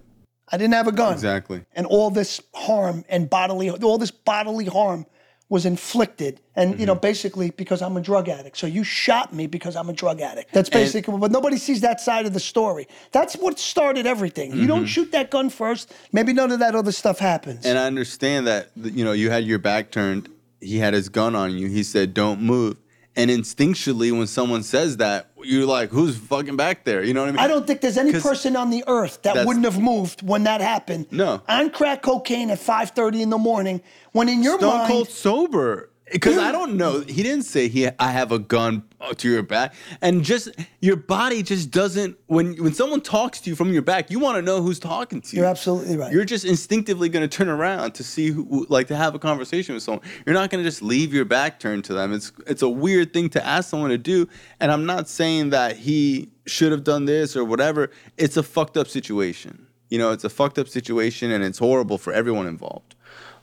[0.52, 1.08] I didn't have a gun.
[1.10, 1.14] Mm-hmm.
[1.16, 1.66] exactly.
[1.74, 5.06] And all this harm and bodily, all this bodily harm
[5.52, 7.02] was inflicted, and you know, Mm-hmm.
[7.02, 8.56] basically because I'm a drug addict.
[8.56, 10.54] So you shot me because I'm a drug addict.
[10.54, 12.88] That's basically, but nobody sees that side of the story.
[13.12, 14.54] That's what started everything.
[14.56, 17.62] You don't shoot that gun first, maybe none of that other stuff happens.
[17.62, 17.68] Mm-hmm.
[17.70, 20.30] And I understand that you know you had your back turned.
[20.62, 21.68] He had his gun on you.
[21.68, 22.78] He said, "Don't move."
[23.20, 27.30] And instinctually, when someone says that, you're like, "Who's fucking back there?" You know what
[27.30, 27.40] I mean?
[27.40, 30.22] I don't think there's any 'Cause person on the earth that that's- wouldn't have moved
[30.28, 31.08] when that happened.
[31.12, 31.42] No.
[31.48, 33.82] On crack cocaine at 5:30 in the morning,
[34.14, 35.90] when in your Stone mind, Cold sober.
[36.12, 37.02] Because I don't know.
[37.02, 37.88] He didn't say he.
[38.00, 38.84] I have a gun
[39.18, 40.50] to your back, and just
[40.82, 42.18] your body just doesn't.
[42.28, 45.22] When when someone talks to you from your back, you want to know who's talking
[45.22, 45.42] to you.
[45.42, 46.12] you're absolutely right.
[46.12, 49.74] You're just instinctively going to turn around to see who, like, to have a conversation
[49.74, 50.04] with someone.
[50.26, 52.14] You're not going to just leave your back turned to them.
[52.14, 54.28] It's it's a weird thing to ask someone to do.
[54.60, 57.92] And I'm not saying that he should have done this or whatever.
[58.18, 59.68] It's a fucked up situation.
[59.90, 62.96] You know, it's a fucked up situation, and it's horrible for everyone involved.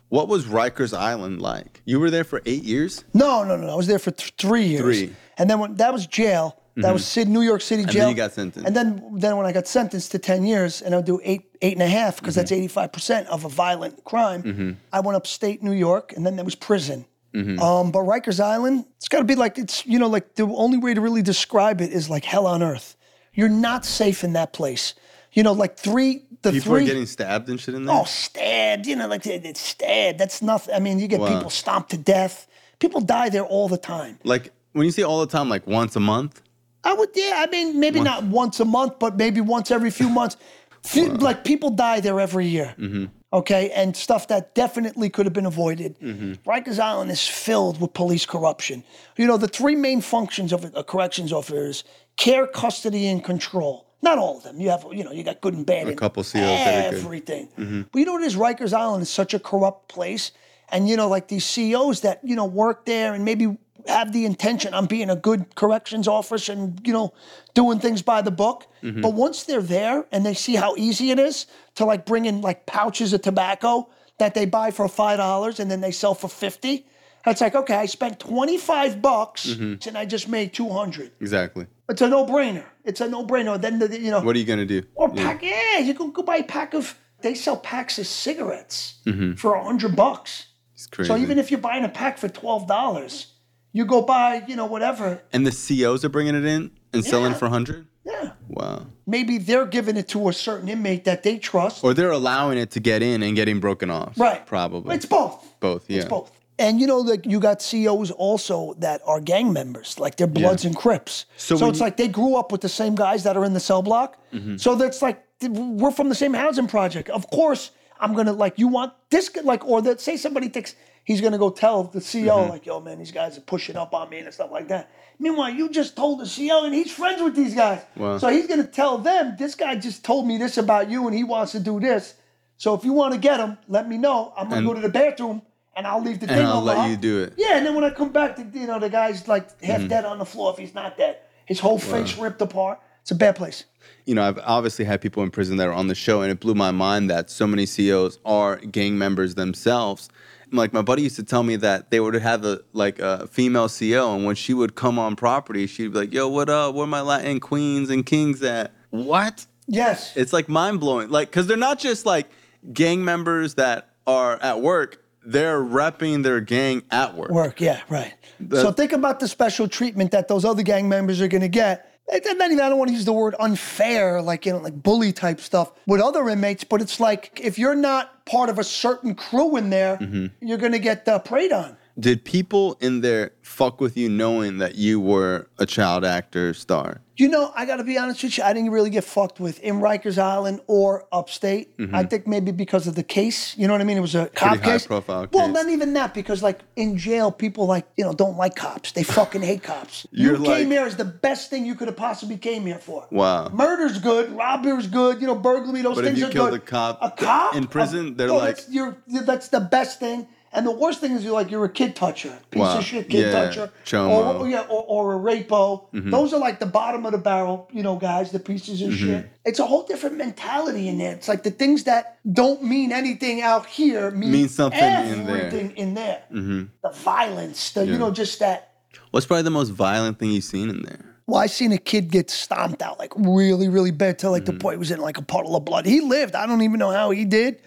[0.09, 1.83] What was Rikers Island like?
[1.85, 3.05] You were there for eight years.
[3.13, 3.69] no, no, no.
[3.69, 4.83] I was there for th- three years.
[4.83, 5.17] Three.
[5.39, 7.21] And then when that was jail, that was mm-hmm.
[7.21, 7.93] Sid, New York City jail.
[7.93, 8.67] And then you got sentenced.
[8.67, 11.73] And then then when I got sentenced to 10 years, and I'll do eight eight
[11.73, 12.79] and a half because that's mm-hmm.
[12.79, 14.43] 85% of a violent crime.
[14.43, 14.71] Mm-hmm.
[14.93, 17.07] I went upstate New York, and then there was prison.
[17.37, 20.79] Um, but Rikers Island, it's got to be like it's you know like the only
[20.79, 22.97] way to really describe it is like hell on earth.
[23.35, 24.95] You're not safe in that place.
[25.33, 27.97] You know, like three the People three are getting stabbed and shit in there.
[27.97, 28.87] Oh, stabbed.
[28.87, 30.19] You know, like it's stabbed.
[30.19, 30.75] That's nothing.
[30.75, 31.35] I mean, you get Wow.
[31.35, 32.47] people stomped to death.
[32.79, 34.19] People die there all the time.
[34.25, 36.43] Like when you say all the time, like once a month.
[36.85, 37.45] I would, yeah.
[37.45, 40.37] I mean, maybe not once a month, but maybe once every few months.
[40.85, 42.75] Few- Like people die there every year.
[42.79, 43.07] Mm-hmm.
[43.33, 45.99] Okay, and stuff that definitely could have been avoided.
[45.99, 46.49] Mm-hmm.
[46.49, 48.85] Rikers Island is filled with police corruption.
[49.19, 51.83] You know, the three main functions of a corrections officer is
[52.17, 53.86] care, custody, and control.
[54.03, 54.61] Not all of them.
[54.61, 55.89] You have, you know, you got good and bad.
[55.89, 57.05] A couple COs that are good.
[57.05, 57.49] everything.
[57.59, 57.83] Mm-hmm.
[57.91, 58.37] But you know what it is?
[58.37, 60.33] Rikers Island is such a corrupt place.
[60.69, 63.57] And, you know, like these CEOs that, you know, work there and maybe
[63.87, 67.13] have the intention on being a good corrections officer and, you know,
[67.55, 68.67] doing things by the book.
[68.83, 69.01] Mm-hmm.
[69.01, 72.41] But once they're there and they see how easy it is to like bring in
[72.41, 76.85] like pouches of tobacco that they buy for $5 and then they sell for 50
[77.27, 79.89] it's like, okay, I spent 25 bucks mm-hmm.
[79.89, 81.13] and I just made 200.
[81.21, 81.67] Exactly.
[81.89, 82.65] It's a no-brainer.
[82.85, 83.61] It's a no-brainer.
[83.61, 84.83] Then, the, you know, What are you gonna do?
[84.95, 86.99] or pack, yeah, you can go buy a pack of.
[87.23, 89.33] They sell packs of cigarettes mm-hmm.
[89.35, 90.47] for a hundred bucks.
[90.75, 91.09] It's crazy.
[91.09, 93.33] So even if you're buying a pack for twelve dollars,
[93.73, 95.23] you go buy, you know, whatever.
[95.33, 97.39] and the COs are bringing it in and selling Yeah.
[97.39, 97.87] for hundred.
[98.05, 98.87] Yeah, Wow.
[99.07, 101.83] maybe they're giving it to a certain inmate that they trust.
[101.83, 104.19] Or they're allowing it to get in and getting broken off.
[104.21, 104.47] right?
[104.47, 104.95] Probably.
[104.95, 105.45] It's both.
[105.59, 105.89] both.
[105.89, 105.97] Yeah.
[105.97, 106.31] It's both.
[106.59, 110.65] And you know, like you got CEOs also that are gang members, like they're Bloods
[110.65, 111.27] and Crips.
[111.37, 113.53] So So, it's you- like they grew up with the same guys that are in
[113.53, 114.17] the cell block.
[114.33, 114.57] Mm-hmm.
[114.57, 117.11] So that's like we're from the same housing project.
[117.11, 121.21] Of course, I'm gonna like you want this like or that say somebody thinks he's
[121.21, 122.51] gonna go tell the CEO Mm-hmm.
[122.51, 124.91] like, yo man, these guys are pushing up on me and stuff like that.
[125.19, 127.83] Meanwhile, you just told the CEO and he's friends with these guys.
[127.97, 128.17] Wow.
[128.17, 131.23] So he's gonna tell them this guy just told me this about you and he
[131.25, 132.15] wants to do this.
[132.57, 134.33] So if you want to get him, let me know.
[134.37, 135.43] I'm gonna And- go to the bathroom
[135.77, 137.35] and I'll leave the And thing I'll let you do it.
[137.37, 139.89] Yeah, and then when I come back, the, you know, the guy's like half Mm-hmm.
[139.89, 141.19] dead on the floor if he's not dead.
[141.45, 142.81] His whole face ripped apart.
[143.03, 143.65] It's a bad place.
[144.05, 146.41] you know, I've obviously had people in prison that are on the show, and it
[146.41, 150.09] blew my mind that so many CEOs are gang members themselves.
[150.53, 153.69] Like my buddy used to tell me that they would have a like a female
[153.69, 156.75] CEO, and when she would come on property, she'd be like, "Yo, what up?
[156.75, 159.47] Where my Latin queens and kings at?" What?
[159.69, 160.17] Yes.
[160.17, 161.09] It's like mind blowing.
[161.11, 162.29] Like, because they're not just like
[162.73, 167.31] gang members that are at work; they're repping their gang at work.
[167.31, 168.15] Work, yeah, right.
[168.53, 171.93] so think about the special treatment that those other gang members are going to get.
[172.15, 175.41] Even, I don't want to use the word unfair, like, you know, like bully type
[175.41, 179.57] stuff with other inmates, but it's like if you're not part of a certain crew
[179.57, 180.27] in there, Mm-hmm.
[180.47, 181.77] you're going to get uh, preyed on.
[181.99, 187.01] Did people in there fuck with you knowing that you were a child actor star?
[187.17, 188.45] You know, I got to be honest with you.
[188.45, 191.73] I didn't really get fucked with in Rikers Island or upstate.
[191.95, 193.57] I think maybe because of the case.
[193.57, 193.97] You know what I mean?
[193.97, 194.63] It was a cop Mm-hmm.
[194.65, 194.87] high case.
[194.87, 195.55] profile Well, case.
[195.55, 198.93] not even that because like in jail, people like you know don't like cops.
[198.93, 200.07] They fucking hate cops.
[200.13, 203.07] You like- came here as the best thing you could have possibly came here for.
[203.11, 203.49] Wow.
[203.49, 205.23] Murder's good, robbery's good.
[205.23, 205.81] You know, burglary.
[205.81, 206.61] Those But if things you are killed good.
[206.61, 209.99] a cop a cop in prison, a- they're no, like- that's, you're that's the best
[209.99, 210.29] thing.
[210.53, 212.79] And the worst thing is you're like you're a kid toucher, piece Wow.
[212.79, 214.41] of shit kid Yeah, toucher, chomo.
[214.41, 215.91] or, yeah, or, or a rapo.
[215.93, 216.11] Mm-hmm.
[216.11, 218.93] Those are like the bottom of the barrel, you know, guys, the pieces Mm-hmm.
[218.93, 219.31] of shit.
[219.45, 221.13] It's a whole different mentality in there.
[221.13, 225.37] It's like the things that don't mean anything out here mean, something in there.
[225.47, 226.23] everything in there.
[226.31, 228.73] The violence, the you know, just that.
[229.11, 231.01] What's probably the most violent thing you've seen in there?
[231.27, 234.59] Well, I seen a kid get stomped out like really, really bad till like Mm-hmm.
[234.59, 235.85] the point he was in like a puddle of blood.
[235.85, 236.35] He lived.
[236.37, 237.61] I don't even know how he did.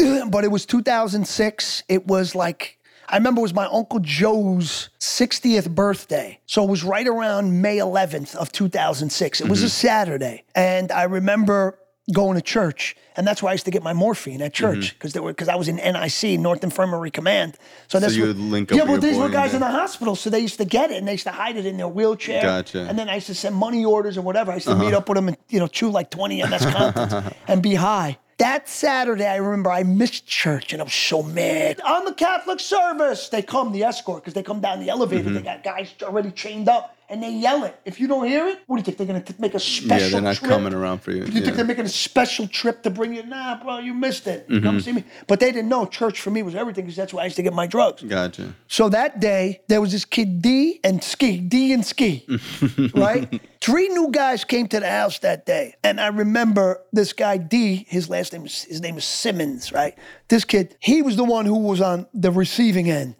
[0.00, 0.28] Mm-hmm.
[0.30, 1.82] But it was 2006.
[1.88, 6.38] It was like I remember it was my Uncle Joe's 60th birthday.
[6.46, 9.40] So it was right around May 11th of 2006.
[9.40, 10.44] It was a Saturday.
[10.54, 11.76] And I remember
[12.12, 12.96] going to church.
[13.16, 15.48] And that's why I used to get my morphine at church because they were because
[15.48, 17.56] I was in NIC, North Infirmary Command.
[17.88, 20.14] So, that's you what- would link up Yeah, well, these were guys in the hospital,
[20.16, 22.42] so they used to get it and they used to hide it in their wheelchair.
[22.42, 22.86] Gotcha.
[22.88, 24.52] And then I used to send money orders or whatever.
[24.52, 27.34] I used to meet up with them and you know chew like 20 MS Contins
[27.48, 28.16] and be high.
[28.40, 31.78] That Saturday, I remember I missed church and I was so mad.
[31.82, 35.24] On the Catholic service, they come, the escort, because they come down the elevator.
[35.24, 35.34] Mm-hmm.
[35.34, 37.78] They got guys already chained up and they yell it.
[37.84, 38.98] If you don't hear it, what do you think?
[38.98, 40.50] They're going to make a special Yeah, they're not trip?
[40.50, 41.24] coming around for you.
[41.24, 43.24] Do you think they're making a special trip to bring you?
[43.24, 44.48] Nah, bro, you missed it.
[44.48, 44.64] Mm-hmm.
[44.64, 45.04] Come see me.
[45.26, 47.42] But they didn't know church for me was everything because that's where I used to
[47.42, 48.02] get my drugs.
[48.02, 48.54] Gotcha.
[48.68, 52.24] So that day, there was this kid D and Ski, D and Ski,
[52.94, 53.40] right?
[53.60, 57.84] Three new guys came to the house that day, and I remember this guy D.
[57.88, 59.98] His last name is his name is Simmons, right?
[60.28, 63.16] This kid, he was the one who was on the receiving end.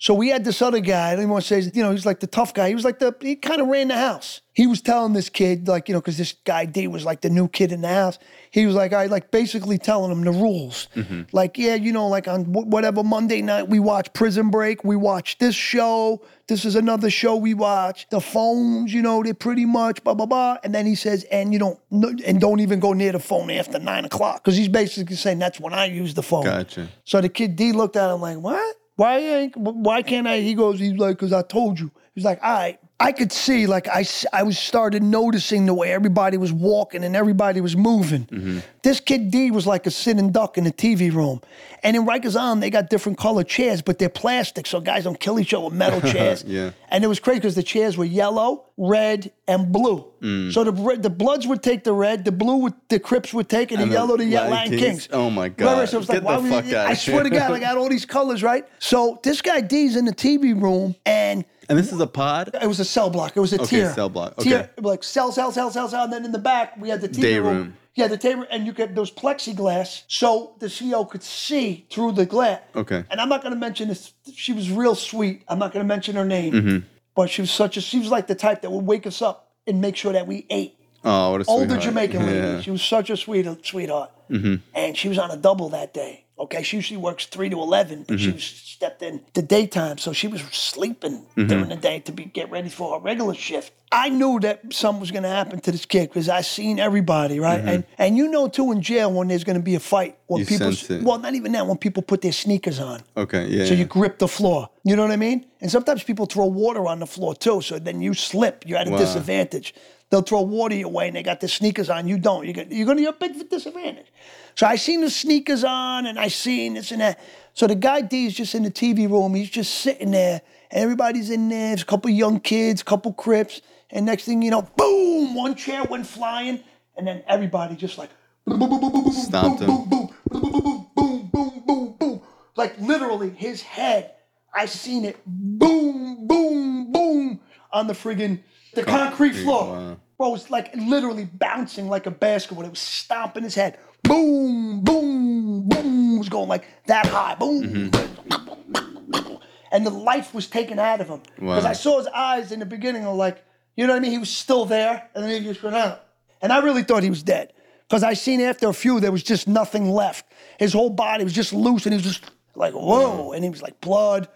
[0.00, 1.08] So we had this other guy.
[1.08, 2.68] I don't even want to say, you know, he's like the tough guy.
[2.68, 4.40] He was like the, he kind of ran the house.
[4.54, 7.28] He was telling this kid, like, you know, because this guy D was like the
[7.28, 8.18] new kid in the house.
[8.50, 10.88] He was like, I like basically telling him the rules.
[10.96, 11.22] Mm-hmm.
[11.32, 14.96] Like, yeah, you know, like on wh- whatever Monday night we watch Prison Break, we
[14.96, 16.22] watch this show.
[16.48, 18.06] This is another show we watch.
[18.08, 20.56] The phones, you know, they're pretty much blah blah blah.
[20.64, 23.50] And then he says, and you don't, no, and don't even go near the phone
[23.50, 26.44] after nine o'clock, because he's basically saying that's when I use the phone.
[26.44, 26.88] Gotcha.
[27.04, 28.76] So the kid D looked at him like, what?
[29.00, 30.40] Why ain't, why can't I?
[30.40, 31.90] He goes, he's like, because I told you.
[32.14, 32.79] He's like, all right.
[33.00, 37.16] I could see, like, I, I was started noticing the way everybody was walking and
[37.16, 38.26] everybody was moving.
[38.26, 38.58] Mm-hmm.
[38.82, 41.40] This kid D was like a sitting duck in the TV room.
[41.82, 45.18] And in Rikers Island, they got different colored chairs, but they're plastic, so guys don't
[45.18, 46.44] kill each other with metal chairs.
[46.46, 46.72] Yeah.
[46.90, 50.04] And it was crazy because the chairs were yellow, red, and blue.
[50.20, 50.52] Mm.
[50.52, 53.48] So the red- the Bloods would take the red, the blue would, the Crips would
[53.48, 54.82] take, and, And the yellow the Latin Latin Kings?
[54.82, 55.08] Kings.
[55.10, 55.88] Oh my Right, right, God.
[55.88, 57.30] So it was Get like, why the would fuck you, outta I swear to.
[57.30, 58.66] God, I got all these colors, right?
[58.78, 62.50] So this guy D's in the TV room, and And this is a pod?
[62.60, 63.36] it was a cell block.
[63.36, 63.94] It was a Okay, tier.
[63.94, 64.36] cell block.
[64.38, 64.68] Tier, Okay.
[64.82, 66.04] like cell, cell, cell, cell, cell.
[66.04, 67.56] And then in the back, we had the TV Day room.
[67.56, 67.76] room.
[67.94, 72.26] Yeah, the table, and you get those plexiglass, so the CEO could see through the
[72.26, 72.60] glass.
[72.76, 73.04] Okay.
[73.10, 74.12] And I'm not going to mention this.
[74.34, 75.42] She was real sweet.
[75.48, 76.78] I'm not going to mention her name, Mm-hmm.
[77.14, 77.80] but she was such a.
[77.80, 80.46] She was like the type that would wake us up and make sure that we
[80.50, 81.82] ate Oh, what a older sweetheart.
[81.82, 82.38] Jamaican lady.
[82.38, 82.60] Yeah.
[82.60, 84.10] She was such a sweet sweetheart.
[84.30, 84.56] mm-hmm.
[84.74, 86.24] And she was on a double that day.
[86.40, 88.36] Okay, she usually works three to eleven, but she mm-hmm.
[88.36, 91.46] was stepped in the daytime, so she was sleeping mm-hmm.
[91.46, 93.74] during the day to be get ready for her regular shift.
[93.92, 97.40] I knew that something was going to happen to this kid because I seen everybody,
[97.40, 97.58] right?
[97.58, 97.68] Mm-hmm.
[97.68, 100.40] And and you know too in jail when there's going to be a fight when
[100.40, 100.72] You people
[101.02, 103.02] well not even that when people put their sneakers on.
[103.18, 103.66] Okay, yeah.
[103.66, 103.80] So yeah.
[103.80, 104.70] you grip the floor.
[104.82, 105.44] You know what I mean?
[105.60, 107.60] And sometimes people throw water on the floor too.
[107.60, 108.64] So then you slip.
[108.66, 108.98] You're at a Wow.
[108.98, 109.74] disadvantage.
[110.08, 112.08] They'll throw water your way and they got their sneakers on.
[112.08, 112.44] You don't.
[112.46, 114.06] You're gonna, you're gonna you're a big disadvantage.
[114.54, 117.18] So I seen the sneakers on and I seen this and that.
[117.54, 119.34] So the guy D is just in the TV room.
[119.34, 120.42] He's just sitting there.
[120.70, 121.68] And everybody's in there.
[121.68, 123.60] There's a couple young kids, a couple crips.
[123.90, 126.62] And next thing you know, boom, one chair went flying.
[126.96, 128.10] And then everybody just like
[128.46, 131.62] boom, boom, boom, boom, boom, boom, Stomped boom, boom, boom, boom, boom, boom, boom, boom,
[131.66, 132.22] boom, boom.
[132.56, 134.12] Like literally his head,
[134.54, 137.40] I seen it boom, boom, boom
[137.72, 138.40] on the friggin'
[138.74, 139.72] the concrete floor.
[139.72, 139.96] wow.
[140.18, 142.64] Bro, it was like literally bouncing like a basketball.
[142.66, 143.78] It was stomping his head.
[144.02, 146.18] Boom, boom, boom.
[146.18, 147.34] Was going like that high.
[147.34, 147.62] Boom.
[147.62, 149.34] Mm-hmm.
[149.72, 151.22] And the life was taken out of him.
[151.36, 151.70] Because Wow.
[151.70, 153.44] I saw his eyes in the beginning of like,
[153.76, 154.10] you know what I mean?
[154.10, 156.04] He was still there, and then he just went out.
[156.42, 157.52] And I really thought he was dead.
[157.88, 160.26] Because I seen after a few, there was just nothing left.
[160.58, 163.32] His whole body was just loose, and he was just like, whoa.
[163.32, 164.28] And he was like, blood.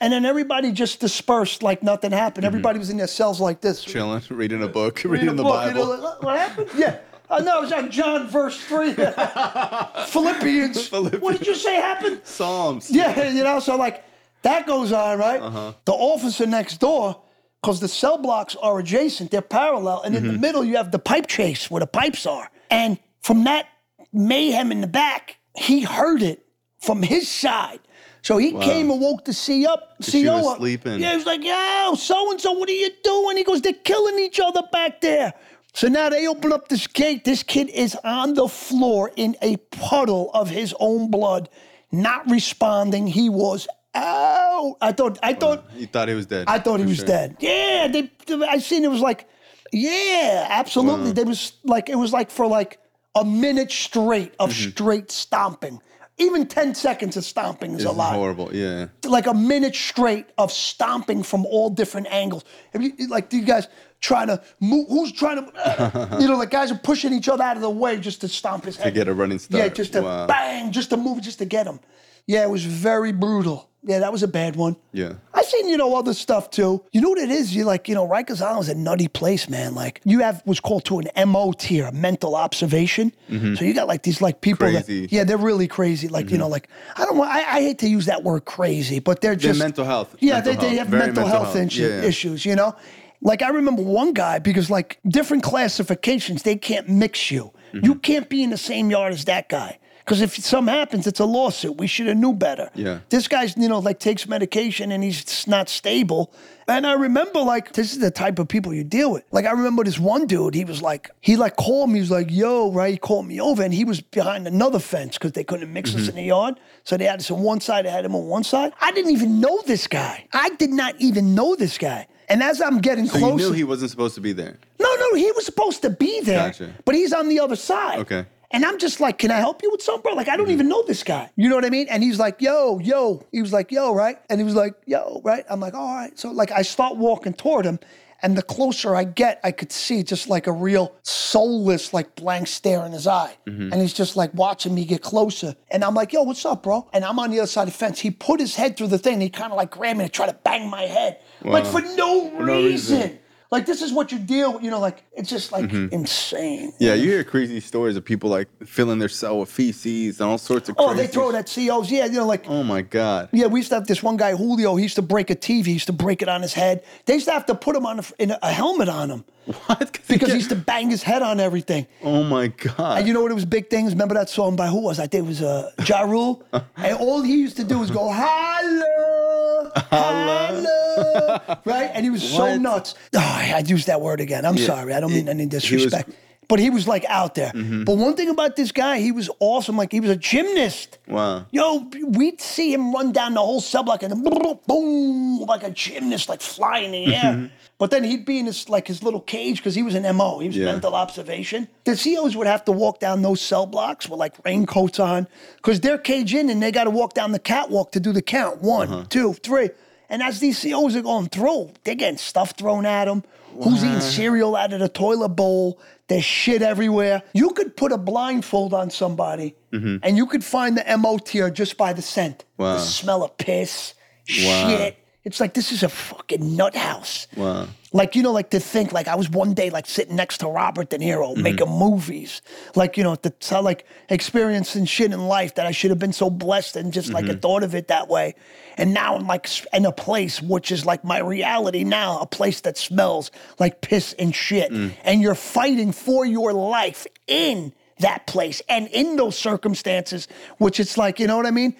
[0.00, 2.42] And then everybody just dispersed like nothing happened.
[2.44, 2.54] Mm-hmm.
[2.54, 3.82] Everybody was in their cells like this.
[3.82, 5.86] Chilling, reading a book, Reading reading the book, you Bible.
[5.96, 6.70] know, like, what happened?
[6.76, 6.98] Yeah.
[7.28, 8.94] I know, it was on John verse 3.
[10.06, 10.90] Philippians.
[10.90, 12.20] What did you say happened?
[12.24, 12.90] Psalms.
[12.90, 14.04] Yeah, you know, so like
[14.42, 15.40] that goes on, right?
[15.40, 15.72] Uh-huh.
[15.84, 17.20] The officer next door,
[17.62, 20.32] because the cell blocks are adjacent, they're parallel, and in Mm-hmm.
[20.32, 22.50] the middle you have the pipe chase where the pipes are.
[22.70, 23.66] And from that
[24.12, 26.44] mayhem in the back, he heard it
[26.80, 27.80] from his side.
[28.22, 30.58] So he came and woke the C up, CO was up.
[30.58, 31.00] sleeping.
[31.00, 33.36] Yeah, he was like, yo, so and so, what are you doing?
[33.36, 35.32] He goes, they're killing each other back there.
[35.76, 37.24] So now they open up this gate.
[37.24, 41.50] This kid is on the floor in a puddle of his own blood,
[41.92, 43.06] not responding.
[43.06, 44.76] He was out.
[44.80, 46.44] I thought, I thought, You thought he was dead.
[46.48, 47.04] I thought he was sure.
[47.06, 47.36] dead.
[47.40, 48.10] Yeah, they,
[48.48, 49.28] I seen it was like,
[49.70, 51.12] yeah, absolutely.
[51.12, 52.78] There was like it was like for like
[53.14, 54.70] a minute straight of Mm-hmm.
[54.70, 55.80] straight stomping.
[56.18, 58.48] Even ten seconds of stomping is This a lot horrible.
[58.54, 58.86] Yeah.
[59.04, 62.44] like a minute straight of stomping from all different angles.
[62.72, 63.68] Have you, like do you guys
[64.06, 64.86] trying to move?
[64.88, 66.18] Who's trying to?
[66.20, 68.64] you know, the guys are pushing each other out of the way just to stomp
[68.64, 68.84] his head.
[68.84, 69.62] To get a running start.
[69.62, 70.26] Yeah, just to Wow.
[70.26, 71.80] bang, just to move, just to get him.
[72.26, 73.68] Yeah, it was very brutal.
[73.88, 74.74] Yeah, that was a bad one.
[74.92, 75.12] Yeah.
[75.32, 76.84] I've seen, you know, other stuff too.
[76.90, 77.54] You know what it is?
[77.54, 79.76] You like, you know, Rikers Island is a nutty place, man.
[79.76, 83.12] Like you have what's called to an MO tier, a mental observation.
[83.28, 84.74] So you got like these like people Mm-hmm.
[84.76, 84.92] Crazy.
[84.92, 85.02] Mm-hmm.
[85.02, 86.08] that yeah, they're really crazy.
[86.08, 88.98] Like, you know, like I don't want I, I hate to use that word crazy,
[88.98, 90.16] but they're They're just mental health.
[90.18, 91.72] Yeah, Mental they, they have Very mental, mental health, health.
[91.74, 92.02] Yeah, yeah.
[92.02, 92.74] issues, you know?
[93.20, 97.52] Like I remember one guy because like different classifications, they can't mix you.
[97.72, 97.84] Mm-hmm.
[97.84, 99.78] You can't be in the same yard as that guy.
[100.04, 101.78] Because if something happens, it's a lawsuit.
[101.78, 102.70] We should have knew better.
[102.76, 103.00] Yeah.
[103.08, 106.32] This guy's, you know, like takes medication and he's just not stable.
[106.68, 109.24] And I remember like this is the type of people you deal with.
[109.32, 112.12] Like I remember this one dude, he was like, he like called me, he was
[112.12, 112.92] like, yo, right?
[112.92, 116.00] He called me over and he was behind another fence because they couldn't mix Mm-hmm.
[116.02, 116.60] us in the yard.
[116.84, 118.74] So they had us on one side, they had him on one side.
[118.80, 120.28] I didn't even know this guy.
[120.32, 122.06] I did not even know this guy.
[122.28, 124.56] And as I'm getting So closer, you knew he wasn't supposed to be there.
[124.80, 126.72] no, no, he was supposed to be there, Gotcha.
[126.84, 128.00] but he's on the other side.
[128.00, 128.26] Okay.
[128.50, 130.14] And I'm just like, can I help you with something, bro?
[130.14, 130.52] Like, I don't mm-hmm.
[130.52, 131.30] even know this guy.
[131.36, 131.88] You know what I mean?
[131.90, 133.24] And he's like, yo, yo.
[133.32, 134.18] He was like, yo, right?
[134.30, 135.44] And he was like, yo, right?
[135.50, 136.16] I'm like, all right.
[136.18, 137.80] So, like, I start walking toward him.
[138.26, 142.48] And the closer I get, I could see just like a real soulless, like blank
[142.48, 143.36] stare in his eye.
[143.46, 143.72] Mm-hmm.
[143.72, 145.54] And he's just like watching me get closer.
[145.70, 146.90] And I'm like, yo, what's up, bro?
[146.92, 148.00] And I'm on the other side of the fence.
[148.00, 149.12] He put his head through the thing.
[149.12, 151.20] And he kind of like grabbed me and tried to bang my head.
[151.44, 152.46] Like for no reason.
[152.46, 153.18] no reason.
[153.50, 155.94] Like this is what you deal with, you know, like it's just like mm-hmm.
[155.94, 156.72] insane.
[156.80, 160.38] Yeah, you hear crazy stories of people like filling their cell with feces and all
[160.38, 161.90] sorts of oh, crazy Oh, crazy they throw it at COs.
[161.90, 163.28] Yeah, you know, like Oh my god.
[163.32, 164.74] yeah, we used to have this one guy Julio.
[164.76, 165.66] He used to break a TV.
[165.66, 166.82] He used to break it on his head.
[167.04, 169.24] They used to have to put him on a, in a, a helmet on him
[169.66, 170.00] What?
[170.08, 171.86] because he used to bang his head on everything.
[172.02, 172.98] Oh my god.
[172.98, 173.30] And you know what?
[173.30, 173.92] It was big things.
[173.92, 174.98] Remember that song by who was?
[174.98, 176.42] I think it was uh, Ja Rule.
[176.76, 181.90] and all he used to do was go holla, holla, right?
[181.94, 182.60] And he was so What?
[182.60, 182.94] nuts.
[183.14, 183.20] Ah,
[183.52, 184.44] oh, I used that word again.
[184.44, 184.92] I'm sorry.
[184.94, 186.10] I don't mean any disrespect.
[186.48, 187.52] but he was like out there.
[187.52, 187.84] Mm-hmm.
[187.84, 189.76] But one thing about this guy, he was awesome.
[189.76, 190.98] Like he was a gymnast.
[191.06, 191.46] Wow.
[191.50, 194.24] Yo, we'd see him run down the whole sub block and
[194.66, 197.22] boom, like a gymnast, like flying in the air.
[197.34, 197.46] Mm-hmm.
[197.78, 200.38] But then he'd be in his like his little cage because he was an MO.
[200.38, 200.66] He was Yeah.
[200.66, 201.68] mental observation.
[201.84, 205.80] The COs would have to walk down those cell blocks with like raincoats on because
[205.80, 208.62] they're caged in and they got to walk down the catwalk to do the count.
[208.62, 209.04] One, uh-huh.
[209.10, 209.70] two, three.
[210.08, 213.24] And as these COs are going through, they're getting stuff thrown at them.
[213.62, 215.78] Who's eating cereal out of the toilet bowl?
[216.08, 217.22] There's shit everywhere.
[217.32, 219.96] You could put a blindfold on somebody mm-hmm.
[220.02, 222.44] and you could find the MO tier just by the scent.
[222.58, 222.74] Wow.
[222.74, 223.94] The smell of piss,
[224.28, 224.68] Wow.
[224.68, 224.96] shit.
[225.26, 227.26] It's like this is a fucking nut house.
[227.36, 227.66] Wow.
[227.92, 230.46] Like, you know, like to think, like I was one day like sitting next to
[230.46, 231.42] Robert De Niro Mm-hmm.
[231.42, 232.42] making movies.
[232.76, 236.12] Like, you know, to so like experiencing shit in life that I should have been
[236.12, 237.38] so blessed and just like Mm-hmm.
[237.38, 238.36] I thought of it that way.
[238.76, 242.60] And now I'm like in a place which is like my reality now, a place
[242.60, 244.70] that smells like piss and shit.
[244.70, 244.92] Mm.
[245.02, 250.96] And you're fighting for your life in that place and in those circumstances, which it's
[250.96, 251.74] like, you know what I mean?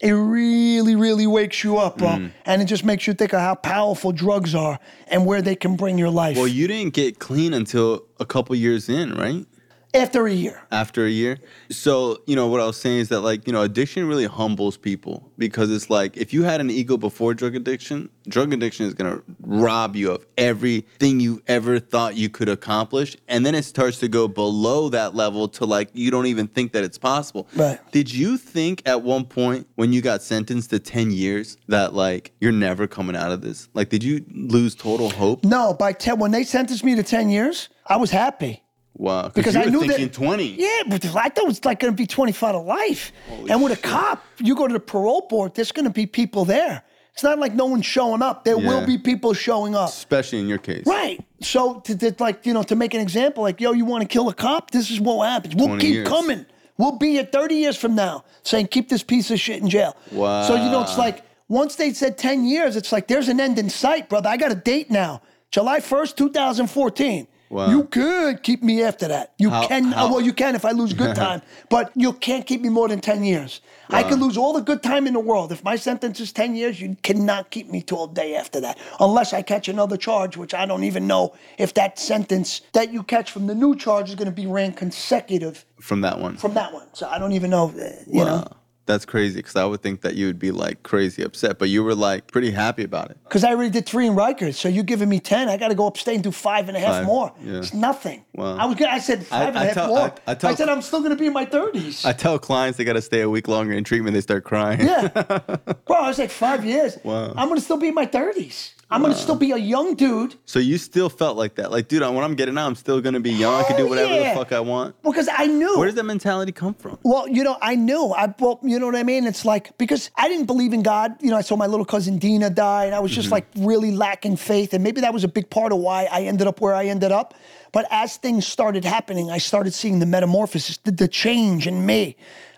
[0.00, 2.08] It really, really wakes you up, bro.
[2.08, 2.32] Mm.
[2.46, 5.76] And it just makes you think of how powerful drugs are and where they can
[5.76, 9.44] bring your life Well, you didn't get clean until a couple years in, right?
[9.94, 10.62] After a year.
[10.70, 11.38] after a year.
[11.70, 14.76] So, you know, what I was saying is that, like, you know, addiction really humbles
[14.76, 18.94] people because it's like if you had an ego before drug addiction, drug addiction is
[18.94, 23.16] going to rob you of everything you ever thought you could accomplish.
[23.28, 26.72] And then it starts to go below that level to like you don't even think
[26.72, 27.48] that it's possible.
[27.56, 27.78] Right.
[27.92, 32.32] Did you think at one point when you got sentenced to 10 years that, like,
[32.40, 33.68] you're never coming out of this?
[33.74, 35.44] Like, did you lose total hope?
[35.44, 38.62] No, by 10, when they sentenced me to 10 years, I was happy.
[39.00, 39.30] Wow.
[39.34, 40.44] Because I knew that 20.
[40.44, 43.12] Yeah, but I thought it was like going to be 25 to life.
[43.30, 46.04] Holy and with a cop, you go to the parole board, there's going to be
[46.04, 46.82] people there.
[47.14, 48.44] It's not like no one's showing up.
[48.44, 49.88] There will be people showing up.
[49.88, 50.86] Especially in your case.
[50.86, 51.18] Right.
[51.40, 54.08] So, to, to, like, you know, to make an example, like, yo, you want to
[54.08, 54.70] kill a cop?
[54.70, 55.54] This is what happens.
[55.56, 56.08] We'll keep years.
[56.08, 56.46] coming.
[56.76, 59.96] We'll be here 30 years from now saying, keep this piece of shit in jail.
[60.12, 60.44] Wow.
[60.44, 63.58] So, you know, it's like, once they said 10 years, it's like, there's an end
[63.58, 64.28] in sight, brother.
[64.28, 65.22] I got a date now.
[65.50, 67.26] July 1st, 2014.
[67.50, 67.68] Wow.
[67.68, 69.32] You could keep me after that.
[69.36, 72.12] You How- can, how- oh, well, you can if I lose good time, but you
[72.12, 73.60] can't keep me more than 10 years.
[73.92, 75.50] I could lose all the good time in the world.
[75.50, 78.78] If my sentence is 10 years, you cannot keep me till a day after that,
[79.00, 83.02] unless I catch another charge, which I don't even know if that sentence that you
[83.02, 86.36] catch from the new charge is going to be ran consecutive From that one.
[86.36, 86.86] from that one.
[86.92, 88.44] So I don't even know, uh, you know.
[88.90, 91.84] That's crazy because I would think that you would be like crazy upset, but you
[91.84, 93.18] were like pretty happy about it.
[93.24, 95.48] Because I already did three in Rikers, so you're giving me ten.
[95.48, 97.32] I got to go upstate and do five and a half Five, more.
[97.44, 97.58] yeah.
[97.58, 98.24] It's nothing.
[98.34, 98.56] Wow.
[98.56, 98.76] I was.
[98.76, 99.98] Gonna, I said five and a I half tell- more.
[100.26, 102.04] I- I tell- said I'm still going to be in my thirties.
[102.04, 104.80] I tell clients they got to stay a week longer in treatment, they start crying.
[104.80, 105.08] Yeah,
[105.86, 105.96] bro.
[105.96, 106.98] I was like five years.
[107.04, 107.28] Wow.
[107.36, 108.74] I'm going to still be in my thirties.
[108.92, 112.02] I'm gonna still be a young dude So you still felt like that, like, dude,
[112.02, 113.54] when I'm getting out, I'm still gonna be young.
[113.54, 114.34] I can do Hell whatever yeah.
[114.34, 115.00] the fuck I want.
[115.02, 115.78] because I knew.
[115.78, 116.98] Where does that mentality come from?
[117.04, 118.06] Well, you know, I knew.
[118.10, 119.26] I well, you know what I mean.
[119.26, 121.14] It's like because I didn't believe in God.
[121.22, 123.32] You know, I saw my little cousin Dina die, and I was just Mm-hmm.
[123.34, 126.46] like really lacking faith, and maybe that was a big part of why I ended
[126.48, 127.34] up where I ended up.
[127.72, 132.16] But as things started happening, I started seeing the metamorphosis, the, the change in me.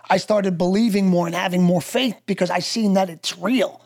[0.09, 3.81] I started believing more and having more faith because I seen that it's real.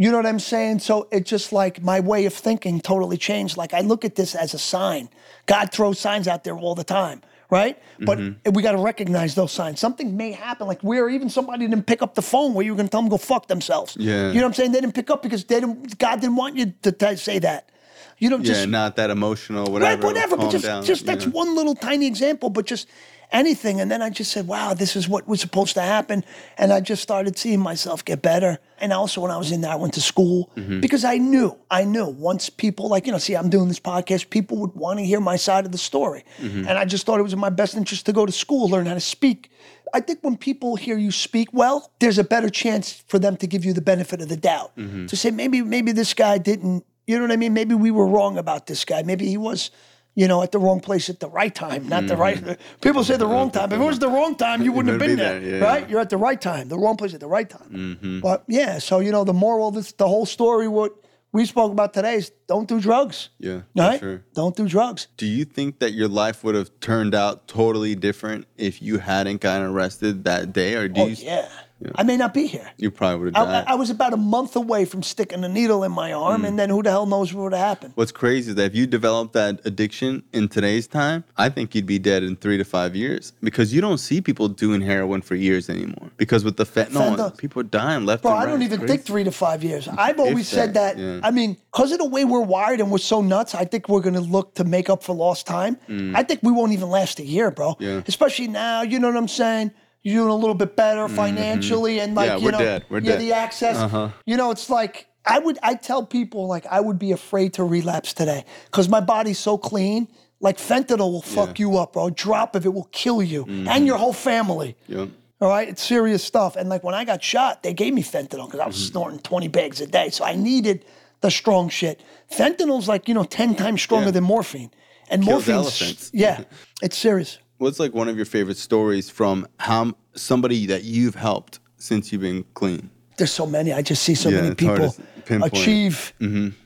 [0.00, 0.78] You know what I'm saying?
[0.78, 3.58] So it just like my way of thinking totally changed.
[3.58, 5.10] Like I look at this as a sign.
[5.44, 7.20] God throws signs out there all the time,
[7.50, 7.78] right?
[7.98, 8.52] But mm-hmm.
[8.52, 9.78] we got to recognize those signs.
[9.78, 12.78] Something may happen, like where even somebody didn't pick up the phone where you were
[12.78, 13.94] going to tell them go fuck themselves.
[14.00, 14.28] Yeah.
[14.28, 14.72] You know what I'm saying?
[14.72, 15.98] They didn't pick up because they didn't.
[15.98, 17.68] God didn't want you to t- say that.
[18.16, 19.96] You know, Yeah, just not that emotional, whatever.
[19.96, 20.38] right, whatever.
[20.38, 21.32] But just, down, just that's know?
[21.32, 22.48] one little tiny example.
[22.48, 22.88] But just
[23.32, 26.24] anything, and then I just said, "Wow, this is what was supposed to happen,"
[26.58, 28.58] and I just started seeing myself get better.
[28.82, 30.80] And also, when I was in there, I went to school Mm-hmm.
[30.80, 34.30] because I knew, I knew once people like you know, see, I'm doing this podcast,
[34.30, 36.68] people would want to hear my side of the story, Mm-hmm.
[36.68, 38.86] and I just thought it was in my best interest to go to school, learn
[38.86, 39.50] how to speak.
[39.92, 43.46] I think when people hear you speak well, there's a better chance for them to
[43.48, 44.76] give you the benefit of the doubt.
[44.76, 45.06] Mm-hmm.
[45.06, 47.52] To say maybe maybe this guy didn't, you know what I mean?
[47.54, 49.02] Maybe we were wrong about this guy.
[49.02, 49.70] Maybe he was,
[50.14, 52.36] you know, at the wrong place at the right time, not the right.
[52.38, 52.80] Mm-hmm.
[52.80, 53.72] People say the wrong time.
[53.72, 55.64] If it was the wrong time, you wouldn't have been there, there, yeah.
[55.64, 55.88] right?
[55.88, 57.70] You're at the right time, the wrong place at the right time.
[57.70, 58.20] Mm-hmm.
[58.20, 60.92] But yeah, so you know, the moral, of this, the whole story, what
[61.32, 63.28] we spoke about today is don't do drugs.
[63.38, 64.00] Yeah, Right?
[64.00, 64.24] sure.
[64.34, 65.06] Don't do drugs.
[65.16, 69.40] Do you think that your life would have turned out totally different if you hadn't
[69.40, 71.14] gotten arrested that day, or do Oh you?
[71.20, 71.48] yeah.
[71.94, 72.70] I may not be here.
[72.76, 73.64] You probably would have I, died.
[73.68, 76.20] I was about a month away from sticking a needle in my Mm.
[76.20, 77.92] arm, and then who the hell knows what would have happened?
[77.94, 81.86] What's crazy is that if you develop that addiction in today's time, I think you'd
[81.86, 85.34] be dead in three to five years because you don't see people doing heroin for
[85.34, 86.10] years anymore.
[86.16, 87.36] Because with the fentanyl, Fentanyl.
[87.38, 89.88] people are dying left Bro, and I don't even think three to five years.
[89.88, 91.02] I've always said that, that.
[91.02, 91.20] yeah.
[91.22, 94.00] I mean, because of the way we're wired and we're so nuts, I think we're
[94.02, 95.78] going to look to make up for lost time.
[96.14, 97.74] I think we won't even last a year, bro.
[97.74, 97.76] Mm.
[97.80, 98.02] Yeah.
[98.06, 99.70] Especially now, you know what I'm saying?
[100.02, 102.36] You're doing a little bit better financially and like, Mm-hmm.
[102.36, 102.84] Yeah, you we're know, dead.
[102.88, 103.20] We're yeah, dead.
[103.20, 103.76] the access.
[103.76, 104.08] Uh-huh.
[104.26, 107.64] You know, it's like, I would, I tell people like I would be afraid to
[107.64, 110.08] relapse today because my body's so clean.
[110.42, 112.06] Like fentanyl will fuck you up, bro.
[112.06, 113.68] A drop of it will kill you Mm-hmm.
[113.68, 114.76] and your whole family.
[114.86, 115.10] Yep.
[115.42, 116.56] All right, it's serious stuff.
[116.56, 118.92] And like when I got shot, they gave me fentanyl because I was Mm-hmm.
[118.92, 120.08] snorting 20 bags a day.
[120.10, 120.84] So I needed
[121.20, 122.02] the strong shit.
[122.32, 124.12] Fentanyl's like, you know, 10 times stronger Yeah.
[124.12, 124.70] than morphine.
[125.10, 126.10] And Kills morphine's, elephants.
[126.14, 126.44] yeah,
[126.82, 127.38] it's serious.
[127.60, 132.22] What's like one of your favorite stories from how somebody that you've helped since you've
[132.22, 132.88] been clean?
[133.18, 133.70] There's so many.
[133.70, 134.94] I just see so Yeah, many people
[135.26, 135.52] pinpoint.
[135.52, 135.60] Mm-hmm.
[135.60, 136.14] achieve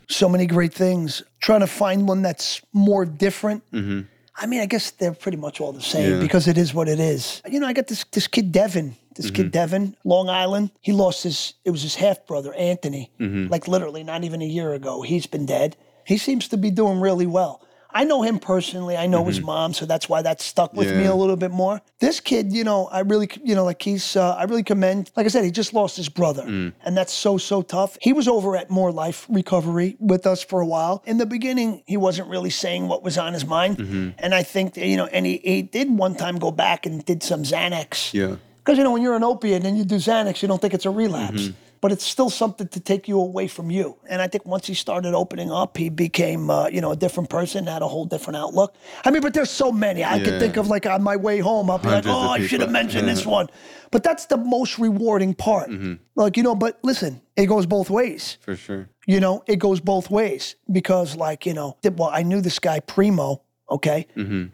[0.08, 1.22] so many great things.
[1.40, 3.64] Trying to find one that's more different.
[4.36, 6.14] I mean, I guess they're pretty much all the same Mm-hmm.
[6.14, 6.20] Yeah.
[6.20, 7.42] because it is what it is.
[7.50, 9.34] You know, I got this this kid Devin, this Mm-hmm.
[9.34, 10.70] kid Devin, Long Island.
[10.80, 11.54] He lost his.
[11.64, 13.10] It was his half brother Anthony.
[13.18, 13.48] Mm-hmm.
[13.50, 15.02] Like literally, not even a year ago.
[15.02, 15.76] He's been dead.
[16.06, 17.60] He seems to be doing really well.
[17.94, 18.96] I know him personally.
[18.96, 21.12] I know his mom, so that's why that stuck with me Mm-hmm.
[21.12, 21.80] A little bit more.
[22.00, 25.12] This kid, you know, I really, you know, like he's, uh, I really commend.
[25.16, 26.72] Like I said, he just lost his brother, Mm.
[26.84, 27.96] and that's so so tough.
[28.00, 31.02] He was over at More Life Recovery with us for a while.
[31.06, 34.10] In the beginning, he wasn't really saying what was on his mind, Mm-hmm.
[34.18, 37.04] and I think that, you know, and he, he did one time go back and
[37.04, 38.12] did some Xanax.
[38.12, 38.36] Yeah.
[38.58, 40.86] Because you know, when you're an opiate and you do Xanax, you don't think it's
[40.86, 41.42] a relapse.
[41.42, 41.63] Mm-hmm.
[41.84, 43.98] But it's still something to take you away from you.
[44.08, 47.28] And I think once he started opening up, he became, uh, you know, a different
[47.28, 48.74] person, had a whole different outlook.
[49.04, 50.02] I mean, but there's so many.
[50.02, 52.46] I could think of like on my way home, I'll be Hundreds like, oh, I
[52.46, 53.48] should have mentioned this one.
[53.90, 55.68] But that's the most rewarding part.
[55.68, 55.96] Mm-hmm.
[56.14, 58.38] Like, you know, but listen, it goes both ways.
[58.40, 58.88] For sure.
[59.06, 62.80] You know, it goes both ways because, like, you know, well, I knew this guy
[62.80, 64.06] Primo, okay,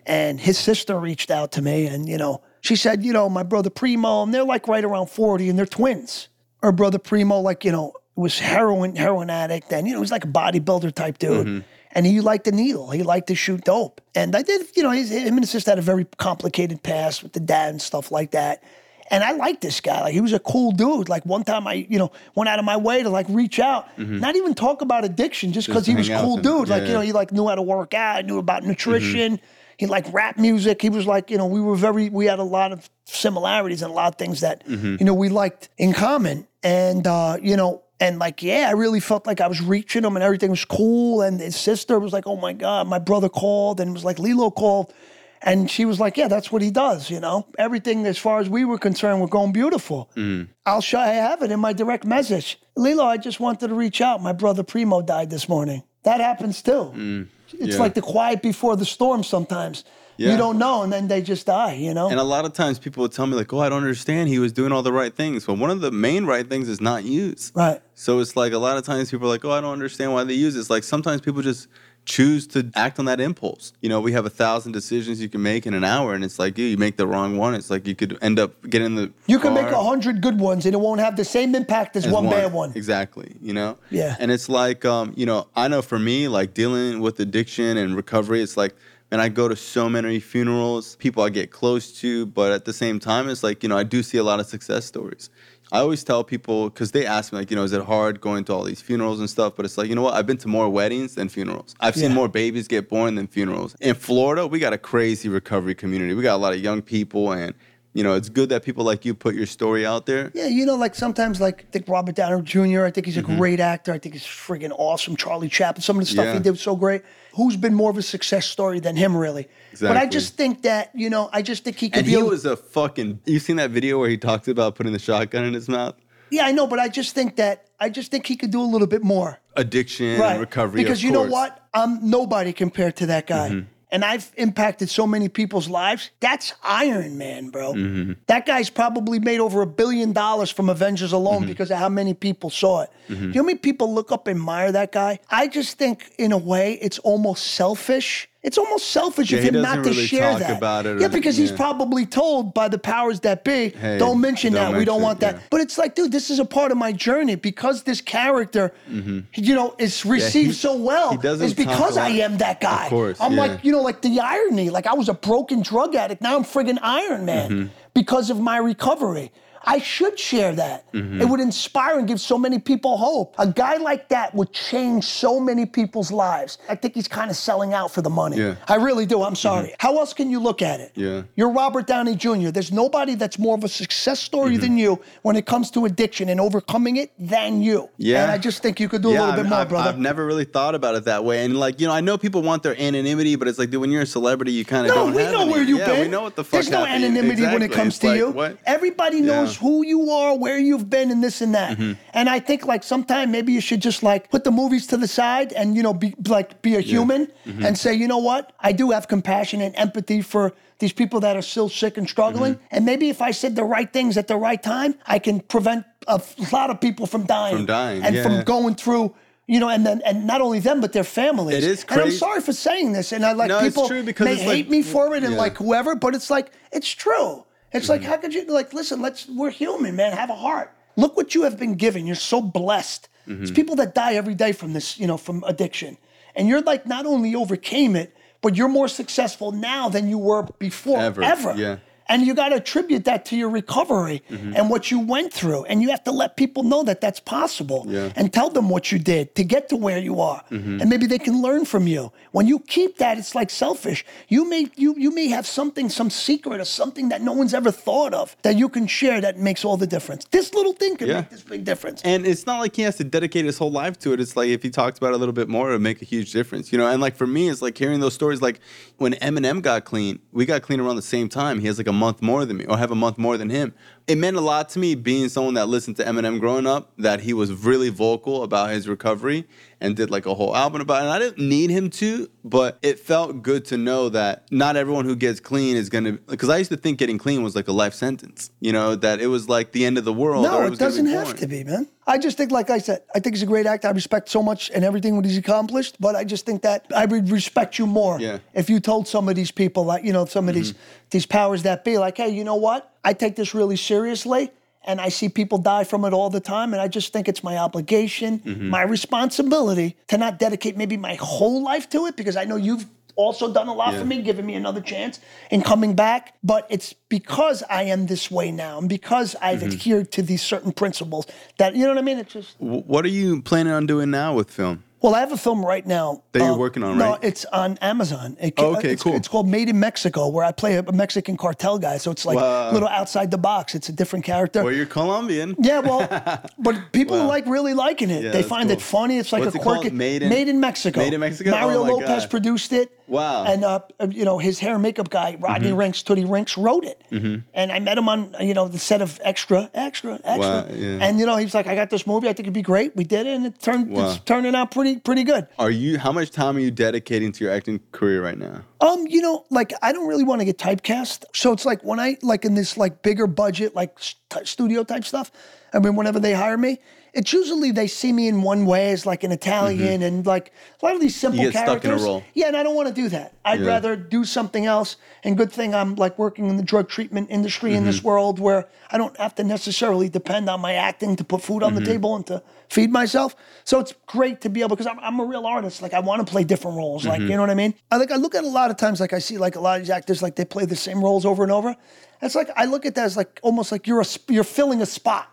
[0.04, 3.44] and his sister reached out to me, and you know, she said, you know, my
[3.44, 6.26] brother Primo, and they're like right around forty, and they're twins.
[6.62, 10.24] Her brother Primo, like, you know, was heroin heroin addict, and you know, he's like
[10.24, 11.64] a bodybuilder type dude.
[11.92, 12.90] And he liked the needle.
[12.90, 14.00] He liked to shoot dope.
[14.14, 17.24] And I did, you know, his, him and his sister had a very complicated past
[17.24, 18.62] with the dad and stuff like that.
[19.10, 20.02] And I liked this guy.
[20.02, 21.08] Like he was a cool dude.
[21.08, 23.88] Like one time I, you know, went out of my way to like reach out,
[23.98, 26.42] not even talk about addiction, just because he was cool him.
[26.42, 26.68] dude.
[26.68, 29.40] Like, you know, he like knew how to work out, knew about nutrition.
[29.80, 30.82] He liked rap music.
[30.82, 33.90] He was like, you know, we were very, we had a lot of similarities and
[33.90, 34.96] a lot of things that, mm-hmm.
[34.98, 36.46] you know, we liked in common.
[36.62, 40.16] And, uh, you know, and like, yeah, I really felt like I was reaching him
[40.16, 41.22] and everything was cool.
[41.22, 44.18] And his sister was like, oh my God, my brother called and it was like
[44.18, 44.92] Lillo called.
[45.40, 47.46] And she was like, yeah, that's what he does, you know?
[47.56, 50.10] Everything as far as we were concerned, we're going beautiful.
[50.14, 50.48] Mm.
[50.66, 52.60] I'll show I have it in my direct message.
[52.76, 54.20] Lillo, I just wanted to reach out.
[54.20, 55.84] My brother Primo died this morning.
[56.02, 56.92] That happens too.
[56.94, 57.28] Mm.
[57.58, 57.78] It's yeah.
[57.78, 59.84] like the quiet before the storm sometimes.
[60.16, 60.32] Yeah.
[60.32, 61.74] You don't know, and then they just die.
[61.74, 62.10] You know.
[62.10, 64.28] And a lot of times people would tell me like, "Oh, I don't understand.
[64.28, 66.80] He was doing all the right things." Well, one of the main right things is
[66.80, 67.52] not use.
[67.54, 67.80] right.
[67.94, 70.24] So it's like a lot of times people are like, "Oh, I don't understand why
[70.24, 71.68] they use it." It's like sometimes people just
[72.04, 73.72] choose to act on that impulse.
[73.80, 76.38] You know, we have a thousand decisions you can make in an hour, and it's
[76.38, 77.54] like you, you make the wrong one.
[77.54, 80.66] It's like you could end up getting the You can make a hundred good ones,
[80.66, 82.72] and it won't have the same impact as, as one, bad one.
[82.74, 83.36] Exactly.
[83.40, 83.78] You know.
[83.90, 84.16] Yeah.
[84.18, 87.96] And it's like, um, you know, I know for me, like dealing with addiction and
[87.96, 88.74] recovery, it's like.
[89.12, 92.72] And I go to so many funerals, people I get close to, but at the
[92.72, 95.30] same time, it's like, you know, I do see a lot of success stories.
[95.72, 98.44] I always tell people, because they ask me, like, you know, is it hard going
[98.44, 99.54] to all these funerals and stuff?
[99.54, 100.14] But it's like, you know what?
[100.14, 101.74] I've been to more weddings than funerals.
[101.78, 102.16] I've seen Yeah.
[102.16, 103.76] more babies get born than funerals.
[103.80, 106.14] In Florida, we got a crazy recovery community.
[106.14, 107.54] We got a lot of young people, and,
[107.92, 110.30] you know, it's good that people like you put your story out there.
[110.34, 112.84] Yeah, you know, like sometimes, like I think Robert Downey Jr.
[112.84, 113.36] I think he's a Mm-hmm.
[113.36, 113.92] great actor.
[113.92, 115.16] I think he's friggin' awesome.
[115.16, 116.34] Charlie Chaplin, some of the stuff Yeah.
[116.34, 117.02] he did was so great.
[117.34, 119.48] Who's been more of a success story than him, really?
[119.72, 119.88] Exactly.
[119.88, 122.12] But I just think that you know, I just think he could And be.
[122.12, 123.20] he was a fucking.
[123.26, 125.94] You seen that video where he talks about putting the shotgun in his mouth?
[126.32, 128.70] yeah, I know, but I just think that I just think he could do a
[128.74, 129.40] little bit more.
[129.56, 130.80] Addiction and recovery.
[130.82, 131.32] Because you know course.
[131.32, 131.32] Mm-hmm.
[131.32, 131.68] what?
[131.74, 133.64] I'm nobody compared to that guy.
[133.92, 136.10] And I've impacted so many people's lives.
[136.20, 137.72] That's Iron Man, bro.
[137.74, 138.12] Mm-hmm.
[138.26, 141.48] That guy's probably made over a billion dollars from Avengers alone Mm-hmm.
[141.48, 142.90] because of how many people saw it.
[143.08, 145.18] Do you know how many people look up and admire that guy?
[145.30, 148.28] I just think, in a way, it's almost selfish.
[148.42, 150.56] It's almost selfish Yeah, of him doesn't to really share that.
[150.56, 154.54] about it yeah, because he's probably told by the powers that be, Hey, don't mention
[154.54, 154.78] don't that.
[154.78, 155.34] we don't mention it, want that.
[155.34, 155.40] yeah.
[155.50, 159.54] But it's like, dude, this is a part of my journey because this character, you
[159.54, 161.18] know, is received he- so well.
[161.22, 162.88] It's because I am that guy.
[162.88, 163.40] course, I'm yeah.
[163.40, 164.70] like, you know, like the irony.
[164.70, 166.22] Like I was a broken drug addict.
[166.22, 167.66] Now I'm friggin' Iron Man Mm-hmm.
[167.92, 169.32] because of my recovery.
[169.62, 170.90] I should share that.
[170.92, 171.20] Mm-hmm.
[171.20, 173.34] It would inspire and give so many people hope.
[173.38, 176.58] A guy like that would change so many people's lives.
[176.68, 178.38] I think he's kind of selling out for the money.
[178.38, 178.54] Yeah.
[178.68, 179.22] I really do.
[179.22, 179.74] I'm sorry.
[179.78, 180.92] How else can you look at it?
[180.94, 181.22] Yeah.
[181.36, 182.48] You're Robert Downey Jr.
[182.50, 184.60] There's nobody that's more of a success story Mm-hmm.
[184.62, 187.88] than you when it comes to addiction and overcoming it than you.
[187.98, 188.22] Yeah.
[188.22, 189.88] And I just think you could do a little I've, bit more, I've- brother.
[189.90, 191.44] I've never really thought about it that way.
[191.44, 193.90] And like, you know, I know people want their anonymity, but it's like, dude, when
[193.90, 196.00] you're a celebrity, you kind of no, don't we know any- where you've yeah, been.
[196.00, 197.04] we know what the fuck There's no happened.
[197.04, 198.30] anonymity when it comes It's to like, you.
[198.30, 198.58] What?
[198.64, 199.66] Everybody knows Mm-hmm.
[199.66, 201.78] who you are, where you've been, and this and that.
[202.14, 205.08] And I think like sometime maybe you should just like put the movies to the
[205.08, 207.64] side and you know be like be a human Mm-hmm.
[207.66, 211.36] and say, you know what, I do have compassion and empathy for these people that
[211.36, 212.54] are still sick and struggling.
[212.54, 212.64] Mm-hmm.
[212.74, 215.84] And maybe if I said the right things at the right time, I can prevent
[216.06, 216.20] a
[216.52, 218.22] lot of people from dying, From dying, and yeah.
[218.22, 219.14] from going through.
[219.46, 221.56] You know, and then and not only them, but their families.
[221.56, 224.04] It is And I'm sorry for saying this, and I like No, it's people true
[224.04, 225.40] because may it's hate like- me for it, and yeah.
[225.44, 227.44] like whoever, but it's like it's true.
[227.72, 228.10] It's like Mm-hmm.
[228.10, 229.00] how could you like listen?
[229.00, 230.12] Let's we're human, man.
[230.12, 230.72] Have a heart.
[230.96, 232.06] Look what you have been given.
[232.06, 233.08] You're so blessed.
[233.28, 233.36] Mm-hmm.
[233.38, 235.96] There's people that die every day from this, you know, from addiction,
[236.34, 240.42] and you're like not only overcame it, but you're more successful now than you were
[240.58, 241.54] before Ever, ever.
[241.56, 241.76] yeah.
[242.10, 244.56] And you got to attribute that to your recovery Mm-hmm.
[244.56, 245.62] and what you went through.
[245.70, 248.00] And you have to let people know that that's possible Yeah.
[248.00, 248.18] Mm-hmm.
[248.18, 250.42] and tell them what you did to get to where you are.
[250.50, 252.02] And maybe they can learn from you.
[252.32, 254.04] When you keep that, it's like selfish.
[254.28, 257.70] You may you you may have something, some secret or something that no one's ever
[257.86, 260.22] thought of that you can share that makes all the difference.
[260.36, 261.20] This little thing can Yeah.
[261.20, 261.98] make this big difference.
[262.12, 264.20] And it's not like he has to dedicate his whole life to it.
[264.20, 266.08] It's like if he talked about it a little bit more, it would make a
[266.14, 266.86] huge difference, you know.
[266.92, 268.40] And like for me, it's like hearing those stories.
[268.48, 268.58] Like
[269.02, 271.60] when Eminem got clean, we got clean around the same time.
[271.60, 273.74] He has like a month more than me, or have a month more than him.
[274.10, 276.90] It meant a lot to me being someone that listened to Eminem growing up.
[276.98, 279.46] That he was really vocal about his recovery
[279.80, 281.04] and did like a whole album about it.
[281.04, 285.04] And I didn't need him to, but it felt good to know that not everyone
[285.04, 286.14] who gets clean is gonna.
[286.26, 289.20] Because I used to think getting clean was like a life sentence, you know, that
[289.20, 290.44] it was like the end of the world.
[290.44, 291.86] or No, it was doesn't have to be, man.
[292.04, 293.86] I just think, like I said, I think he's a great actor.
[293.86, 297.06] I respect so much and everything what he's accomplished, but I just think that I
[297.06, 298.38] would respect you more Yeah.
[298.54, 300.82] if you told some of these people, like you know, some of these mm-hmm.
[301.10, 302.89] these powers that be, like, hey, you know what?
[303.04, 304.50] I take this really seriously.
[304.82, 306.72] And I see people die from it all the time.
[306.72, 308.70] And I just think it's my obligation, mm-hmm.
[308.70, 312.86] my responsibility to not dedicate maybe my whole life to it because I know you've
[313.14, 313.98] also done a lot Yeah.
[314.00, 315.20] for me, giving me another chance
[315.50, 316.32] in coming back.
[316.42, 319.72] But it's because I am this way now and because I've mm-hmm.
[319.72, 321.26] adhered to these certain principles
[321.58, 322.18] that, you know what I mean?
[322.18, 324.82] It's just, What are you planning on doing now with film?
[325.00, 326.22] Well, I have a film right now.
[326.32, 327.20] That you're uh, working on, right?
[327.22, 328.36] No, it's on Amazon.
[328.40, 329.14] It, Oh, okay, it's, cool.
[329.16, 331.96] It's called Made in Mexico, where I play a Mexican cartel guy.
[331.98, 332.70] So it's like Wow.
[332.70, 333.74] a little outside the box.
[333.74, 334.62] It's a different character.
[334.62, 335.56] Well, you're Colombian.
[335.58, 336.06] Yeah, well,
[336.58, 337.26] but people Wow.
[337.28, 338.24] like really liking it.
[338.24, 338.76] Yeah, they find cool.
[338.78, 339.18] it funny.
[339.18, 339.80] It's like What's a it called?
[339.80, 341.00] quirky Made in- Mexico.
[341.00, 341.50] Made in Mexico?
[341.50, 342.30] Mario Oh Lopez God.
[342.30, 342.90] produced it.
[343.10, 343.44] Wow.
[343.44, 343.80] And uh,
[344.10, 345.76] you know his hair and makeup guy Rodney Mm-hmm.
[345.76, 347.02] Rinks, Tootie Rinks, wrote it.
[347.10, 347.40] Mm-hmm.
[347.52, 350.38] And I met him on you know the set of Extra, Extra, Extra.
[350.38, 350.98] Wow, yeah.
[351.02, 352.28] And you know he's like, I got this movie.
[352.28, 352.94] I think it'd be great.
[352.96, 354.10] We did it, and it turned Wow.
[354.12, 355.46] it's turning out pretty pretty good.
[355.58, 355.98] Are you?
[355.98, 358.62] How much time are you dedicating to your acting career right now?
[358.80, 361.24] Um, you know, like I don't really want to get typecast.
[361.34, 365.04] So it's like when I like in this like bigger budget, like st- studio type
[365.04, 365.30] stuff.
[365.72, 366.78] I mean, whenever they hire me,
[367.12, 370.84] it's usually they see me in one way as like an Italian and like a
[370.86, 371.50] lot of these simple Mm-hmm.
[371.52, 372.02] get stuck in a characters.
[372.02, 372.22] role.
[372.34, 373.34] Yeah, and I don't want to do that.
[373.44, 373.66] I'd Yeah.
[373.68, 374.96] rather do something else.
[375.24, 377.86] And good thing I'm like working in the drug treatment industry in Mm-hmm.
[377.86, 381.62] this world where I don't have to necessarily depend on my acting to put food
[381.62, 381.84] on Mm-hmm.
[381.84, 383.34] the table and to feed myself.
[383.64, 385.82] So it's great to be able because I'm, I'm a real artist.
[385.82, 387.04] Like I want to play different roles.
[387.06, 387.30] Like Mm-hmm.
[387.30, 387.74] you know what I mean.
[387.90, 389.76] I like I look at a lot of times like I see like a lot
[389.78, 391.74] of these actors like they play the same roles over and over.
[392.22, 394.86] It's like I look at that as like almost like you're a you're filling a
[394.86, 395.26] spot.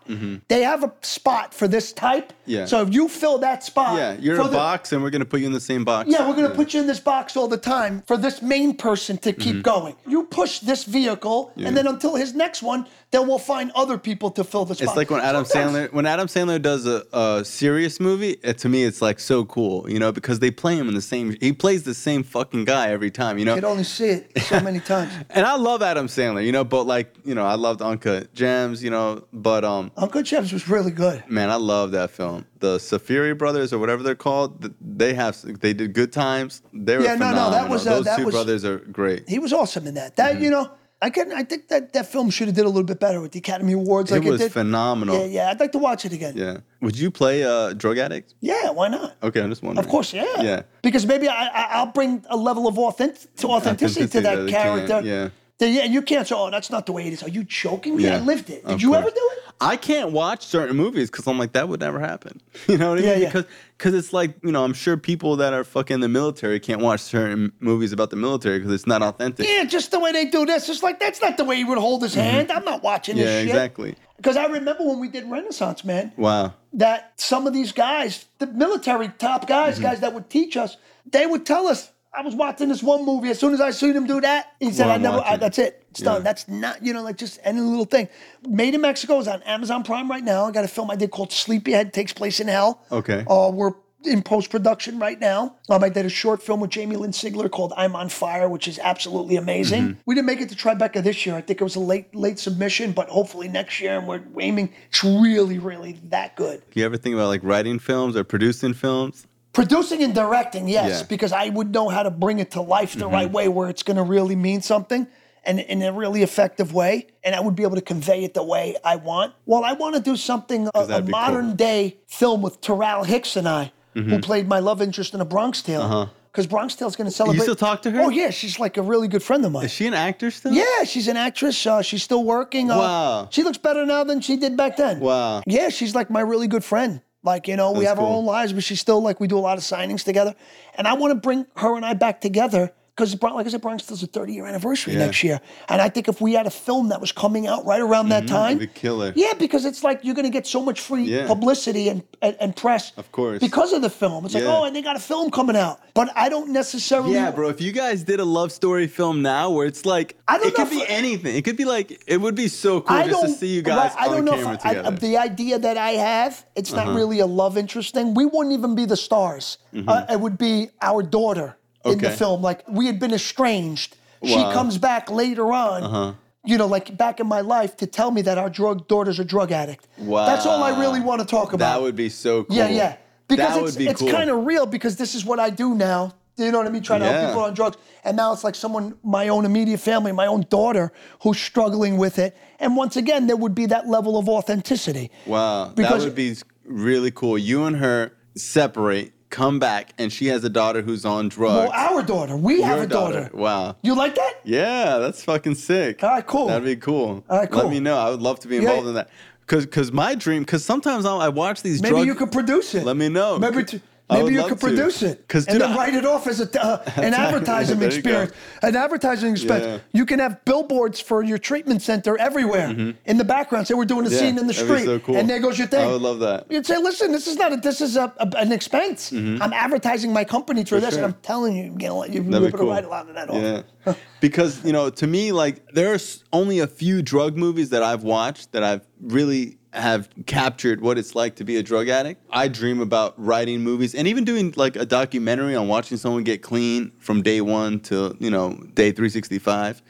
[0.47, 2.29] They have a spot for this type.
[2.29, 2.51] Mm-hmm.
[2.51, 2.65] Yeah.
[2.65, 5.25] So if you fill that spot, Yeah, you're in a the- box, and we're gonna
[5.25, 6.09] put you in the same box.
[6.09, 9.17] yeah, we're gonna put you in this box all the time for this main person
[9.19, 9.95] to keep going.
[10.07, 14.31] You push this vehicle, and then until his next one, then we'll find other people
[14.31, 14.87] to fill the spot.
[14.87, 18.37] It's like when Adam Sometimes- Sandler when Adam Sandler does a, a serious movie.
[18.43, 21.01] It, to me, it's like so cool, you know, because they play him in the
[21.01, 21.35] same.
[21.41, 23.55] He plays the same fucking guy every time, you know.
[23.55, 25.11] You can only see it so many times.
[25.29, 28.83] And I love Adam Sandler, you know, but like you know, I loved Uncut Gems,
[28.83, 31.23] you know, but um, Uncut Gems was really good.
[31.29, 32.45] man, I love that film.
[32.59, 36.61] The Safdie brothers or whatever they're called, they have they did Good Times.
[36.73, 39.27] They were Yeah, no, no, that was, uh, those that two was- brothers are great.
[39.27, 40.15] He was awesome in that.
[40.17, 40.43] That Mm-hmm.
[40.43, 40.69] you know,
[40.99, 43.31] I can I think that that film should have did a little bit better with
[43.31, 44.09] the Academy Awards.
[44.09, 44.51] Like it was did.
[44.51, 45.19] phenomenal.
[45.19, 45.49] Yeah, yeah.
[45.51, 46.33] I'd like to watch it again.
[46.35, 46.57] Yeah.
[46.81, 48.33] Would you play a drug addict?
[48.41, 49.15] Yeah, why not?
[49.21, 49.85] Okay, I'm just wondering.
[49.85, 50.41] Of course, yeah.
[50.41, 50.61] Yeah.
[50.81, 54.49] Because maybe I, I I'll bring a level of authentic to authenticity to that that
[54.49, 55.01] character.
[55.03, 55.29] yeah.
[55.59, 58.07] Yeah, you can't say, "Oh, that's not the way it is." Are you joking me?
[58.07, 58.65] I lived it.
[58.65, 58.99] Did you course.
[58.99, 59.39] ever do it?
[59.59, 62.39] I can't watch certain movies because I'm like that would never happen.
[62.67, 63.21] You know what I Yeah, mean?
[63.23, 63.27] yeah.
[63.29, 63.45] Because
[63.75, 66.99] because it's like you know I'm sure people that are fucking the military can't watch
[66.99, 69.47] certain movies about the military because it's not authentic.
[69.47, 70.69] Yeah, just the way they do this.
[70.69, 72.51] It's like that's not the way he would hold his hand.
[72.51, 73.33] I'm not watching this Mm-hmm.
[73.33, 73.49] Yeah, shit.
[73.49, 73.95] exactly.
[74.17, 76.11] Because I remember when we did Renaissance, man.
[76.17, 76.53] Wow.
[76.73, 79.83] that some of these guys, the military top guys, Mm-hmm.
[79.83, 80.77] guys that would teach us,
[81.11, 81.91] they would tell us.
[82.13, 83.29] I was watching this one movie.
[83.29, 85.23] As soon as I seen him do that, he said, Well, "I I'm never.
[85.25, 85.85] I, that's it.
[85.91, 86.17] It's done.
[86.17, 86.23] Yeah.
[86.23, 86.83] That's not.
[86.83, 88.09] You know, like just any little thing."
[88.47, 90.45] Made in Mexico is on Amazon Prime right now.
[90.45, 91.93] I got a film I did called Sleepyhead.
[91.93, 92.81] Takes place in hell.
[92.91, 93.25] Okay.
[93.29, 95.55] Uh, we're in post production right now.
[95.69, 98.67] Um, I did a short film with Jamie Lynn Sigler called "I'm on Fire," which
[98.67, 99.83] is absolutely amazing.
[99.83, 99.99] Mm-hmm.
[100.05, 101.35] We didn't make it to Tribeca this year.
[101.35, 103.97] I think it was a late late submission, but hopefully next year.
[103.97, 104.73] And we're aiming.
[104.89, 106.63] It's really, really that good.
[106.71, 109.27] Do you ever think about like writing films or producing films?
[109.57, 110.95] Producing and directing, yes, Yeah.
[110.99, 111.07] Mm-hmm.
[111.07, 113.81] because I would know how to bring it to life the right way where it's
[113.81, 115.07] going to really mean something
[115.43, 117.07] and in a really effective way.
[117.23, 119.33] And I would be able to convey it the way I want.
[119.47, 121.11] Well, I want to do something, a, a that'd cool.
[121.11, 124.09] modern day film with Taral Hicks and I, Mm-hmm.
[124.11, 126.11] who played my love interest in A Bronx Tale.
[126.31, 127.37] Because Bronx Tale's going to celebrate.
[127.37, 127.43] Uh-huh.
[127.45, 128.01] still talk to her?
[128.01, 128.29] Oh, yeah.
[128.29, 129.65] She's like a really good friend of mine.
[129.65, 130.53] Is she an actor still?
[130.53, 131.65] Yeah, she's an actress.
[131.65, 132.69] Uh, she's still working.
[132.69, 133.27] Uh, Wow.
[133.31, 134.99] She looks better now than she did back then.
[134.99, 135.41] Wow.
[135.47, 137.01] Yeah, she's like my really good friend.
[137.27, 139.37] Like, you know, we That's have our own lives, but she's still like, we do
[139.37, 140.33] a lot of signings together.
[140.75, 143.85] And I want to bring her and I back together because, like I said, Bronx
[143.85, 145.05] Tale's a 30 year anniversary Yeah.
[145.05, 145.39] next year.
[145.69, 148.27] And I think if we had a film that was coming out right around that
[148.27, 149.13] time, it'd be killer.
[149.15, 151.27] Yeah, because it's like you're going to get so much free Yeah.
[151.27, 152.93] publicity and, and, and press.
[152.97, 153.39] Of course.
[153.39, 154.25] Because of the film.
[154.25, 155.79] It's like, oh, and they got a film coming out.
[155.93, 157.13] But I don't necessarily.
[157.13, 157.49] Yeah, bro.
[157.49, 160.55] If you guys did a love story film now, where it's like I don't it
[160.55, 161.35] could know be anything.
[161.35, 163.93] It could be like it would be so cool I just to see you guys
[163.93, 164.87] right, I don't on know camera if I, together.
[164.87, 164.97] Uh-huh.
[164.97, 168.13] I, the idea that I have, it's not really a love interest thing.
[168.13, 169.57] We wouldn't even be the stars.
[169.87, 172.11] Uh, it would be our daughter in the.
[172.11, 172.41] Film.
[172.41, 173.95] Like we had been estranged.
[174.23, 174.41] She Wow.
[174.45, 174.53] Uh-huh.
[174.53, 176.15] comes back later on.
[176.45, 179.25] You know, like back in my life, to tell me that our drug daughter's a
[179.25, 179.85] drug addict.
[179.97, 180.25] Wow.
[180.25, 181.73] That's all I really want to talk about.
[181.75, 182.55] that would be so cool.
[182.55, 182.95] Yeah, yeah.
[183.27, 184.11] Because that it's, be it's cool.
[184.11, 186.13] kind of real because this is what I do now.
[186.37, 186.83] You know what I mean?
[186.83, 187.75] Trying to help people on drugs.
[188.05, 192.17] And now it's like someone, my own immediate family, my own daughter, who's struggling with
[192.19, 192.37] it.
[192.59, 195.11] And once again, there would be that level of authenticity.
[195.25, 197.37] Wow, Because- that would be really cool.
[197.37, 201.71] You and her separate, come back, and she has a daughter who's on drugs.
[201.71, 202.35] Well, our daughter.
[202.37, 203.29] We have Your a daughter.
[203.33, 203.75] Wow.
[203.81, 204.35] You like that?
[204.43, 206.03] Yeah, that's fucking sick.
[206.03, 206.47] All right, cool.
[206.47, 207.23] That'd be cool.
[207.29, 207.63] All right, cool.
[207.63, 207.97] Let me know.
[207.97, 209.09] I would love to be involved in that.
[209.47, 210.43] Cause, cause my dream.
[210.43, 211.81] Cause sometimes I, I watch these.
[211.81, 212.83] Maybe drug, you could produce it.
[212.83, 213.39] Let me know.
[213.39, 214.65] Maybe, C- t- I would maybe you could to.
[214.65, 215.25] produce it.
[215.33, 218.31] and then I- write it off as a, uh, an advertising experience.
[218.61, 219.65] An advertising expense.
[219.65, 219.79] Yeah.
[219.93, 222.69] You can have billboards for your treatment center everywhere
[223.05, 223.67] in the background.
[223.67, 224.13] Say we're doing a Mm-hmm.
[224.13, 225.17] Yeah, scene in the street, so cool.
[225.17, 225.81] and there goes your thing.
[225.87, 226.45] I would love that.
[226.49, 229.11] You'd say, "Listen, this is not a, this is a, a- an expense.
[229.11, 230.95] I'm advertising my company through this, Mm-hmm.
[230.99, 231.05] sure.
[231.05, 232.67] and I'm telling you, you know, you'll be That'd be able cool.
[232.67, 233.93] to write a lot of that off." Yeah.
[234.21, 238.51] because, you know, to me, like, there's only a few drug movies that I've watched
[238.53, 242.23] that I've really have captured what it's like to be a drug addict.
[242.29, 246.41] I dream about writing movies and even doing like a documentary on watching someone get
[246.41, 249.81] clean from day one to, you know, day 365.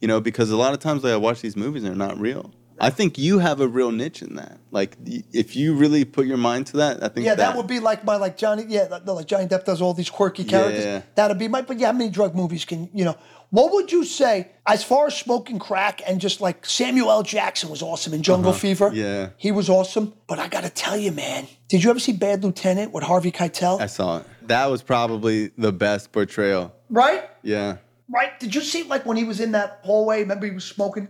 [0.00, 2.18] You know, because a lot of times like, I watch these movies and they're not
[2.18, 2.52] real.
[2.80, 4.58] I think you have a real niche in that.
[4.70, 4.96] Like
[5.32, 8.04] if you really put your mind to that, I think Yeah, that, would be like
[8.04, 8.64] my like Johnny.
[8.68, 10.84] Yeah, like- Johnny Depp does all these quirky characters.
[10.84, 11.02] Yeah.
[11.14, 11.62] That'd be my.
[11.62, 13.16] But yeah, how many drug movies can you know?
[13.54, 17.22] What would you say as far as smoking crack and just like Samuel L.
[17.22, 18.86] Jackson was awesome in Jungle Fever?
[18.86, 18.96] Uh-huh.
[18.96, 19.28] Yeah.
[19.36, 20.12] he was awesome.
[20.26, 23.80] But I gotta tell you, man, did you ever see Bad Lieutenant with Harvey Keitel?
[23.80, 24.26] I saw it.
[24.48, 26.74] That was probably the best portrayal.
[26.90, 27.76] right, Yeah.
[28.12, 28.38] right.
[28.40, 30.20] Did you see like when he was in that hallway?
[30.22, 31.06] Remember he was smoking.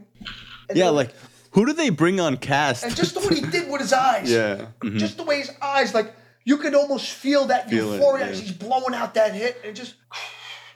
[0.69, 1.15] And Yeah, then- like
[1.53, 2.85] who do they bring on cast?
[2.85, 4.31] and just the, what he did with his eyes.
[4.31, 4.67] Yeah.
[4.83, 4.99] Mhm.
[4.99, 6.13] Just the way his eyes, like
[6.45, 8.33] you could almost feel that Feel it, euphoria yeah.
[8.33, 9.95] as he's blowing out that hit, and just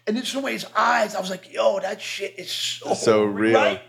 [0.08, 3.24] and just the way his eyes, I was like, yo, that shit is so, so
[3.24, 3.54] real.
[3.54, 3.82] Right?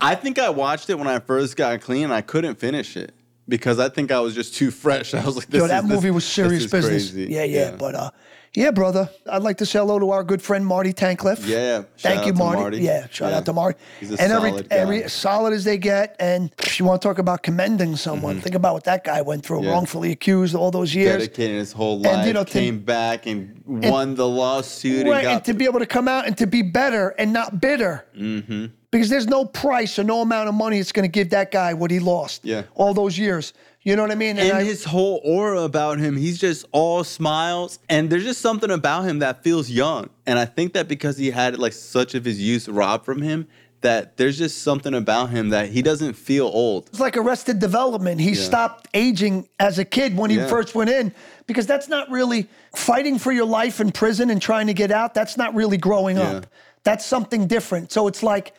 [0.00, 2.10] I think I watched it when I first got clean.
[2.10, 3.14] I couldn't finish it
[3.48, 5.14] because I think I was just too fresh.
[5.14, 7.10] I was like, this Yo, that is- this- movie was serious business.
[7.12, 7.32] crazy.
[7.32, 8.10] Yeah, yeah, But uh,
[8.54, 11.46] yeah, brother, I'd like to say hello to our good friend Marty Tankleff.
[11.46, 12.60] Yeah, Thank you, Marty.
[12.60, 12.78] Marty.
[12.78, 13.36] Yeah, shout Yeah.
[13.38, 13.78] out to Marty.
[14.00, 14.76] He's a and every solid guy.
[14.76, 16.16] every solid as they get.
[16.18, 19.44] And if you want to talk about commending someone, think about what that guy went
[19.46, 19.66] through, Mm-hmm.
[19.66, 19.72] Yeah.
[19.72, 21.12] wrongfully accused all those years.
[21.18, 25.18] dedicated his whole life, And, you know, to- came back and won the lawsuit right,
[25.18, 27.60] and got and to be able to come out and to be better and not
[27.60, 28.04] bitter.
[28.18, 28.66] Mm-hmm.
[28.90, 31.72] Because there's no price or no amount of money that's going to give that guy
[31.74, 32.44] what he lost.
[32.44, 32.62] Yeah.
[32.74, 33.52] All those years.
[33.82, 34.38] You know what I mean?
[34.38, 38.70] and I- his whole aura about him, he's just all smiles, and there's just something
[38.70, 40.10] about him that feels young.
[40.26, 43.46] And I think that because he had like such of his youth robbed from him,
[43.80, 46.88] that there's just something about him that he doesn't feel old.
[46.88, 48.20] it's like Arrested Development.
[48.20, 50.48] He stopped aging as a kid when he Yeah.
[50.48, 51.14] first went in
[51.46, 55.14] because that's not really fighting for your life in prison and trying to get out.
[55.14, 56.30] That's not really growing Yeah.
[56.30, 56.46] up.
[56.84, 57.90] That's something different.
[57.90, 58.52] So it's like,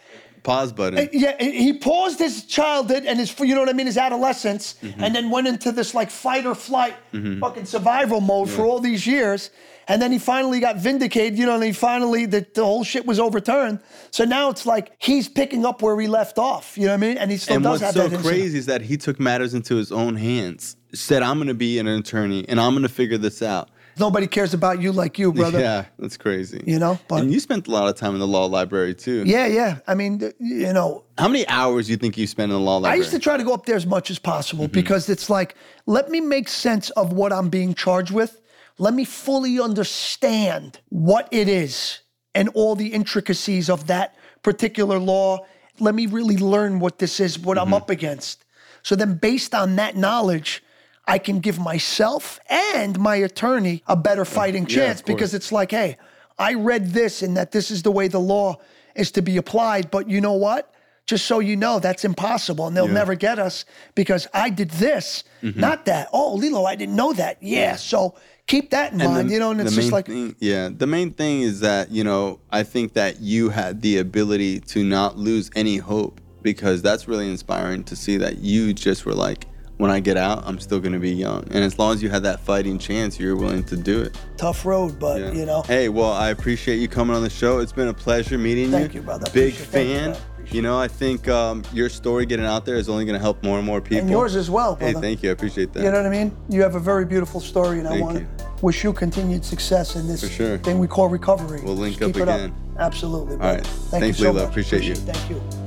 [0.44, 1.10] Pause button.
[1.14, 5.04] yeah, he paused his childhood and his, you know what I mean, his adolescence, Mm-hmm.
[5.04, 6.96] and then went into this like fight or flight
[7.39, 9.52] fucking survival mode for all these years.
[9.88, 13.06] And then he finally got vindicated, you know, and he finally, the, the whole shit
[13.06, 13.80] was overturned.
[14.12, 17.08] So now it's like he's picking up where he left off, you know what I
[17.08, 17.18] mean?
[17.18, 18.26] And he still and does what's have so that incident.
[18.42, 20.78] crazy is that he took matters into his own hands.
[20.94, 23.70] Said, "I'm going to be an attorney, and I'm going to figure this out."
[24.00, 25.60] Nobody cares about you like you, brother.
[25.60, 26.64] Yeah, that's crazy.
[26.66, 29.24] You know, but and you spent a lot of time in the law library too.
[29.26, 29.80] yeah, yeah.
[29.88, 32.78] I mean, you know, How many hours do you think you spent in the law
[32.78, 32.94] library?
[32.94, 34.74] I used to try to go up there as much as possible mm-hmm.
[34.74, 38.42] because it's like, let me make sense of what I'm being charged with.
[38.78, 42.00] Let me fully understand what it is
[42.34, 45.46] and all the intricacies of that particular law.
[45.80, 47.74] Let me really learn what this is, what I'm mm-hmm.
[47.76, 48.46] up against.
[48.84, 50.64] So then, based on that knowledge,
[51.08, 55.72] I can give myself and my attorney a better fighting Yeah, chance because it's like,
[55.72, 55.97] hey,
[56.38, 58.58] I read this and that this is the way the law
[58.95, 59.91] is to be applied.
[59.91, 60.74] But you know what?
[61.08, 62.93] Just so you know, that's impossible and they'll Yeah.
[62.93, 65.60] never get us because I did this, Mm-hmm.
[65.60, 66.08] not that.
[66.14, 67.38] Oh, Lillo, I didn't know that.
[67.41, 67.76] Yeah.
[67.76, 68.14] So
[68.47, 71.12] keep that in mind, the- you know, and it's just like, thing, yeah the main
[71.12, 75.49] thing is that you know i think that you had the ability to not lose
[75.56, 79.45] any hope because that's really inspiring to see that you just were like
[79.82, 82.10] when i get out i'm still going to be young and as long as you
[82.10, 85.32] had that fighting chance you're willing to do it tough road, but Yeah.
[85.32, 88.38] you know, hey well i appreciate you coming on the show it's been a pleasure
[88.38, 88.72] meeting you.
[88.72, 89.26] Thank you you, brother.
[89.34, 92.76] big Appreciate- thank you, fan you know i think um, your story getting out there
[92.76, 94.94] is only going to help more and more people and yours as well, brother.
[94.94, 96.36] hey thank you i appreciate that You know what I mean?
[96.50, 98.26] You have a very beautiful story, and I want to
[98.62, 100.58] wish you continued success in this For sure.
[100.60, 101.62] thing we call recovery.
[101.64, 102.54] We'll link Just up keep it again.
[102.78, 103.38] Absolutely.
[103.38, 103.58] brother.
[103.58, 103.66] right.
[103.66, 104.44] Thank Thanks, you so Lillo.
[104.46, 104.52] much.
[104.52, 104.96] Appreciate you.
[104.96, 105.61] Thank you.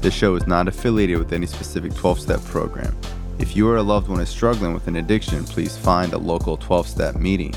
[0.00, 2.96] This show is not affiliated with any specific 12 step program.
[3.38, 6.56] If you or a loved one is struggling with an addiction, please find a local
[6.56, 7.52] 12 step meeting.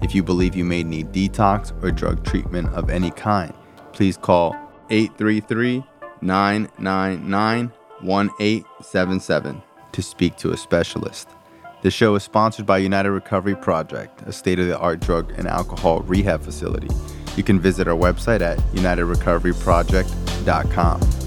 [0.00, 3.52] If you believe you may need detox or drug treatment of any kind,
[3.92, 4.54] please call
[4.90, 5.82] 833
[6.20, 11.28] 999 1877 to speak to a specialist.
[11.82, 15.48] The show is sponsored by United Recovery Project, a state of the art drug and
[15.48, 16.90] alcohol rehab facility.
[17.36, 21.23] You can visit our website at unitedrecoveryproject.com.